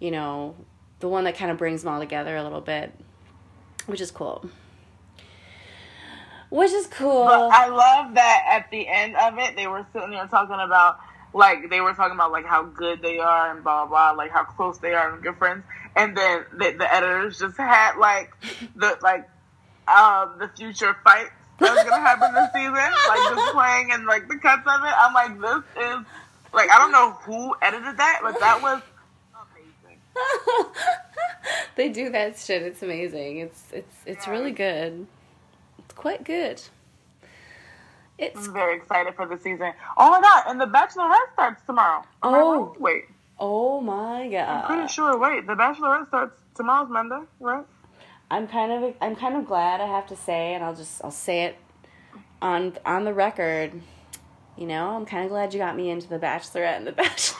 [0.00, 0.56] you know
[0.98, 2.92] the one that kind of brings them all together a little bit
[3.86, 4.44] which is cool
[6.50, 10.10] which is cool But I love that at the end of it, they were sitting
[10.10, 10.98] there talking about
[11.32, 14.30] like they were talking about like how good they are and blah blah, blah like
[14.30, 15.64] how close they are and good friends.
[15.94, 18.32] And then the, the editors just had like
[18.74, 19.28] the like
[19.88, 21.28] um the future fight
[21.58, 24.94] that was gonna happen this season, like just playing and like the cuts of it.
[24.96, 26.06] I'm like, this is
[26.52, 28.82] like I don't know who edited that, but that was
[29.34, 30.72] amazing.
[31.76, 35.06] they do that shit it's amazing it's it's it's really good
[35.96, 36.62] quite good
[38.18, 39.72] It's I'm very excited for the season.
[39.96, 40.44] Oh my god!
[40.46, 42.04] And the Bachelorette starts tomorrow.
[42.22, 42.74] Oh.
[42.78, 43.04] wait.
[43.38, 44.66] oh my I'm god.
[44.66, 45.18] pretty sure.
[45.18, 47.64] Wait, the Bachelorette starts tomorrow's Monday, right?
[48.30, 51.10] I'm kind of I'm kind of glad I have to say, and I'll just I'll
[51.10, 51.56] say it
[52.40, 53.72] on on the record.
[54.56, 57.38] You know, I'm kind of glad you got me into the Bachelorette and the Bachelor.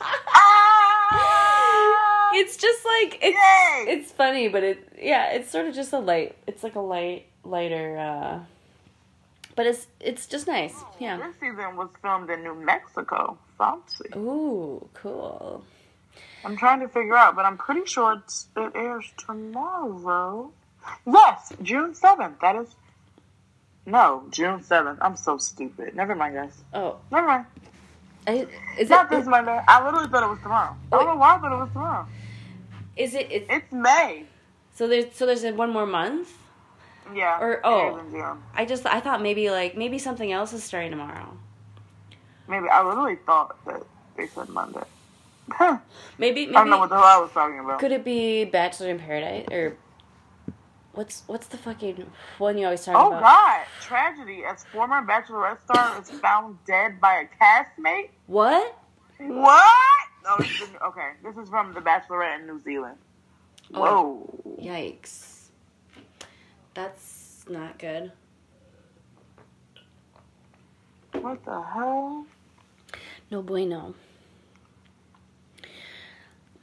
[0.00, 2.30] Ah!
[2.34, 3.92] it's just like it's Yay!
[3.92, 6.36] it's funny, but it yeah, it's sort of just a light.
[6.46, 7.98] It's like a light lighter.
[7.98, 8.40] uh
[9.56, 10.74] But it's it's just nice.
[10.98, 11.16] Yeah.
[11.18, 13.38] This season was filmed in New Mexico.
[13.58, 14.08] Fancy.
[14.16, 15.64] Ooh, cool.
[16.44, 20.52] I'm trying to figure out, but I'm pretty sure it's, it airs tomorrow.
[21.06, 22.40] Yes, June 7th.
[22.40, 22.68] That is.
[23.86, 24.98] No, June 7th.
[25.00, 25.94] I'm so stupid.
[25.94, 26.52] Never mind, guys.
[26.74, 27.46] Oh, Never mind.
[28.26, 28.46] I,
[28.78, 29.58] is Not it this Monday.
[29.68, 30.74] I literally thought it was tomorrow.
[30.92, 32.06] I don't know why I thought it was tomorrow.
[32.96, 34.24] is it it's, It's May.
[34.74, 36.32] so there's so there's one more month?
[37.12, 37.38] Yeah.
[37.40, 37.96] Or- oh.
[37.96, 38.42] is in June.
[38.54, 41.36] I just I thought maybe like maybe something else is starting tomorrow.
[42.48, 42.68] Maybe.
[42.68, 43.82] I literally thought that
[44.16, 44.82] they said Monday.
[45.50, 45.78] I
[46.18, 47.78] Maybe I don't know what the hell I was talking about.
[47.78, 49.76] could it be Bachelor in Paradise or
[50.92, 53.18] what's what's the fucking one you always talk Oh about?
[53.18, 53.66] Oh God!
[53.82, 58.10] Tragedy as former Bachelorette star is found dead by a castmate.
[58.26, 58.78] What?
[59.18, 60.08] What?
[60.26, 60.38] Oh,
[60.88, 61.10] okay.
[61.22, 62.96] This is from The Bachelorette in New Zealand.
[63.74, 63.80] Oh.
[63.80, 64.56] Whoa.
[64.60, 65.43] Yikes.
[66.74, 68.10] That's not good.
[71.12, 72.26] What the hell?
[73.30, 73.94] No bueno.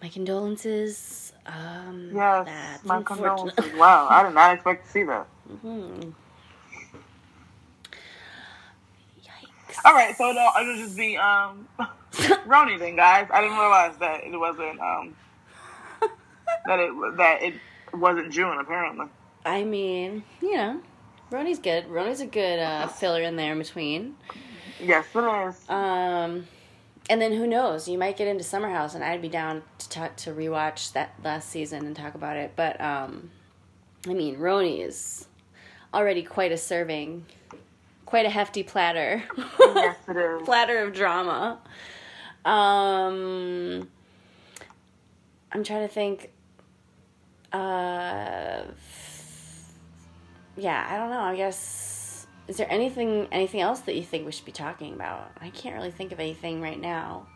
[0.02, 1.34] My condolences.
[1.46, 3.74] Um, Yes, that's my condolences.
[3.76, 5.28] Wow, I did not expect to see that.
[5.50, 6.10] Mm-hmm.
[9.22, 9.78] Yikes.
[9.86, 11.68] All right, so it'll, it'll just be um,
[12.14, 13.28] RHONY then, guys.
[13.32, 15.16] I didn't realize that it wasn't um,
[16.66, 17.54] that it that it
[17.94, 19.06] wasn't June apparently.
[19.46, 20.82] I mean, you know,
[21.32, 21.88] RHONY's good.
[21.88, 24.16] RHONY's a good uh, filler in there in between.
[24.80, 25.20] Yes, it
[25.50, 25.70] is.
[25.70, 26.48] Um,
[27.10, 27.88] and then who knows?
[27.88, 31.14] You might get into Summer House, and I'd be down to talk, to rewatch that
[31.24, 32.54] last season and talk about it.
[32.56, 33.32] But um,
[34.08, 35.28] I mean, RHONY is
[35.94, 37.26] already quite a serving,
[38.06, 39.24] quite a hefty platter.
[39.60, 40.42] yes, it is.
[40.44, 41.60] platter of drama.
[42.46, 43.90] Um,
[45.52, 46.32] I'm trying to think.
[47.52, 48.64] Uh,
[50.62, 51.22] yeah, I don't know.
[51.22, 55.32] I guess is there anything anything else that you think we should be talking about?
[55.42, 57.28] I can't really think of anything right now.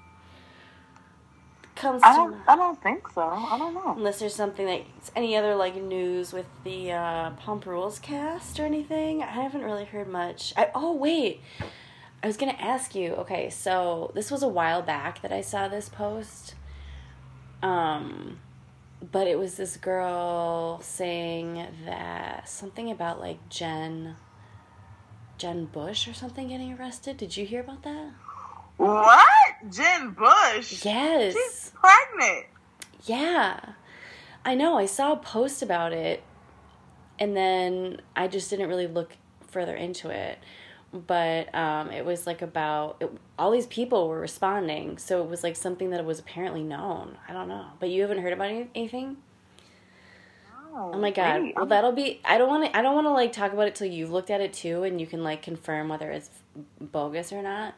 [1.75, 2.35] Comes I don't.
[2.47, 3.21] I don't think so.
[3.21, 3.95] I don't know.
[3.97, 4.81] Unless there's something that
[5.15, 9.85] any other like news with the uh, Pump Rules cast or anything, I haven't really
[9.85, 10.53] heard much.
[10.55, 11.41] I, oh wait,
[12.23, 13.13] I was gonna ask you.
[13.15, 16.53] Okay, so this was a while back that I saw this post.
[17.63, 18.37] Um,
[19.11, 24.15] but it was this girl saying that something about like Jen,
[25.37, 27.17] Jen Bush or something getting arrested.
[27.17, 28.11] Did you hear about that?
[28.77, 29.25] What?
[29.71, 30.83] Jen Bush?
[30.85, 31.33] Yes.
[31.33, 32.45] She's pregnant.
[33.03, 33.59] Yeah.
[34.43, 34.77] I know.
[34.77, 36.23] I saw a post about it
[37.19, 40.39] and then I just didn't really look further into it.
[40.95, 45.43] But um, it was like about it, all these people were responding, so it was
[45.43, 47.17] like something that was apparently known.
[47.27, 49.17] I don't know, but you haven't heard about any, anything.
[50.73, 51.41] Oh my god!
[51.41, 52.21] Wait, Well, that'll be.
[52.23, 52.77] I don't want to.
[52.77, 54.99] I don't want to like talk about it till you've looked at it too, and
[54.99, 56.29] you can like confirm whether it's
[56.79, 57.75] bogus or not.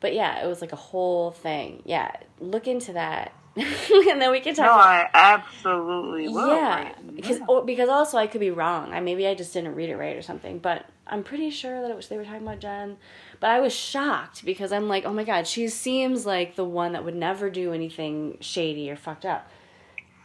[0.00, 1.82] But yeah, it was like a whole thing.
[1.84, 3.32] Yeah, look into that,
[4.10, 4.66] and then we can talk.
[4.66, 6.48] No, I absolutely will.
[6.48, 8.92] yeah, right because oh, because also I could be wrong.
[8.92, 10.58] I maybe I just didn't read it right or something.
[10.58, 12.96] But I'm pretty sure that it was they were talking about Jen.
[13.40, 16.92] But I was shocked because I'm like, oh my god, she seems like the one
[16.92, 19.48] that would never do anything shady or fucked up.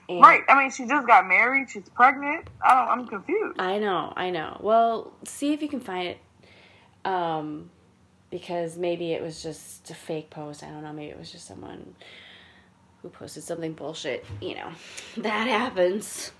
[0.07, 0.41] And Right.
[0.49, 1.69] I mean, she just got married.
[1.69, 2.47] She's pregnant.
[2.63, 3.59] I don't, I'm confused.
[3.59, 4.57] I know, I know.
[4.61, 6.17] Well, see if you can find it.
[7.05, 7.69] Um,
[8.31, 10.63] because maybe it was just a fake post.
[10.63, 10.93] I don't know.
[10.93, 11.95] Maybe it was just someone
[13.01, 14.25] who posted something bullshit.
[14.41, 14.71] You know,
[15.17, 16.31] that happens.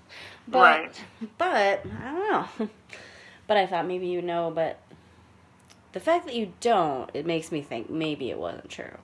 [0.46, 1.00] But, Right.
[1.38, 2.68] But I don't know.
[3.46, 4.52] But I thought maybe you know.
[4.54, 4.78] But
[5.92, 8.96] the fact that you don't, it makes me think maybe it wasn't true.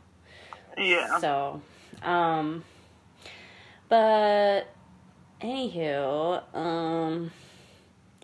[0.79, 1.19] Yeah.
[1.19, 1.63] So,
[2.03, 2.63] um,
[3.89, 4.69] but
[5.41, 7.33] anywho, um,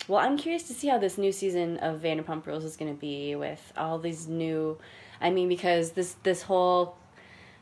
[0.08, 3.00] well, I'm curious to see how this new season of Vanderpump Rules is going to
[3.00, 4.78] be with all these new.
[5.20, 6.96] I mean, because this this whole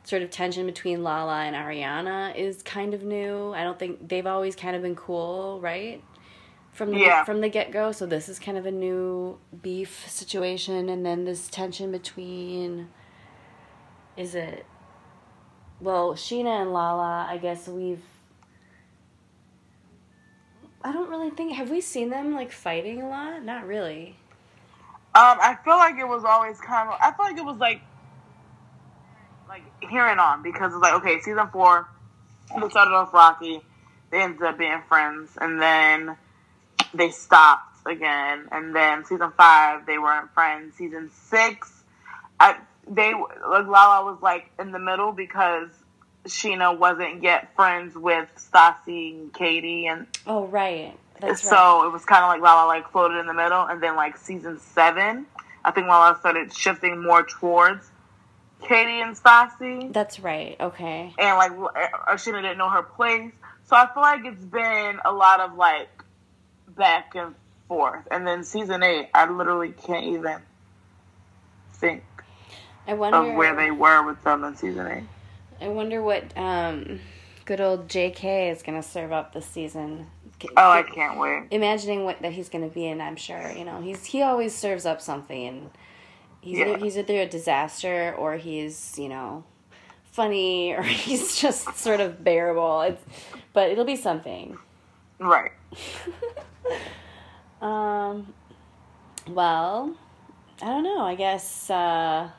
[0.05, 3.53] sort of tension between Lala and Ariana is kind of new.
[3.53, 6.03] I don't think they've always kind of been cool, right?
[6.73, 7.25] From the Yeah.
[7.25, 7.93] from the get go.
[7.93, 12.89] So this is kind of a new beef situation, and then this tension between.
[14.17, 14.67] Is it
[15.81, 18.03] well, Scheana and Lala, I guess we've.
[20.83, 21.55] I don't really think.
[21.55, 23.43] Have we seen them like fighting a lot?
[23.45, 24.17] Not really.
[25.13, 26.97] Um, I feel like it was always kind of.
[27.01, 27.81] I feel like it was like,
[29.51, 31.89] like here and on because it's like okay, season four,
[32.61, 33.61] they started off rocky,
[34.11, 36.17] they ended up being friends, and then
[36.95, 40.77] they stopped again, and then season five they weren't friends.
[40.77, 41.83] Season six,
[42.39, 45.69] I they like Lala was like in the middle because
[46.27, 50.97] Scheana wasn't yet friends with Stassi and Katie, and Oh, right.
[51.21, 51.87] That's so right.
[51.89, 54.61] it was kind of like Lala like floated in the middle, and then like season
[54.61, 55.27] seven,
[55.65, 57.91] I think Lala started shifting more towards
[58.63, 60.57] Katie and Stassi, That's right.
[60.61, 61.15] Okay.
[61.19, 63.33] and like Scheana didn't know her place.
[63.65, 65.89] So I feel like it's been a lot of like
[66.77, 67.35] back and
[67.69, 70.39] forth, and then season eight, I literally can't even
[71.75, 72.03] think
[72.87, 75.05] I wonder of where they were with them in season eight.
[75.61, 77.01] I wonder what um,
[77.45, 80.07] good old JK is going to serve up this season.
[80.57, 81.45] Oh, I can't wait.
[81.51, 83.53] Imagining what that he's going to be in, I'm sure.
[83.53, 85.71] You know, he's he always serves up something, and
[86.41, 86.67] he's Yeah.
[86.71, 89.45] either, he's either a disaster or he's you know
[90.13, 92.81] funny or he's just sort of bearable.
[92.83, 93.03] It's
[93.53, 94.59] but it'll be something.
[95.19, 95.53] Right.
[97.61, 98.33] Um,
[99.29, 99.95] well,
[100.63, 101.01] I don't know.
[101.03, 102.31] I guess uh,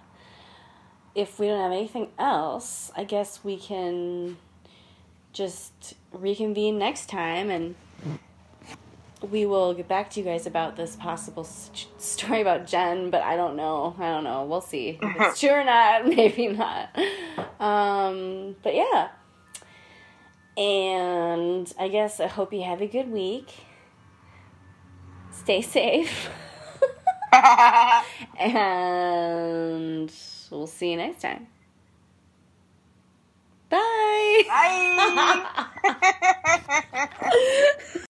[1.13, 4.37] if we don't have anything else, I guess we can
[5.31, 7.75] just reconvene next time and
[9.29, 13.21] we will get back to you guys about this possible s- story about Jen, but
[13.21, 13.95] I don't know.
[13.99, 14.45] I don't know.
[14.45, 16.07] We'll see if it's true or not.
[16.15, 16.89] Maybe not.
[17.59, 19.09] Um, but yeah.
[20.57, 23.53] And I guess I hope you have a good week.
[25.31, 26.29] Stay safe.
[28.39, 30.11] and
[30.49, 31.47] we'll see you next time.
[33.69, 34.43] Bye.
[34.49, 35.67] Bye.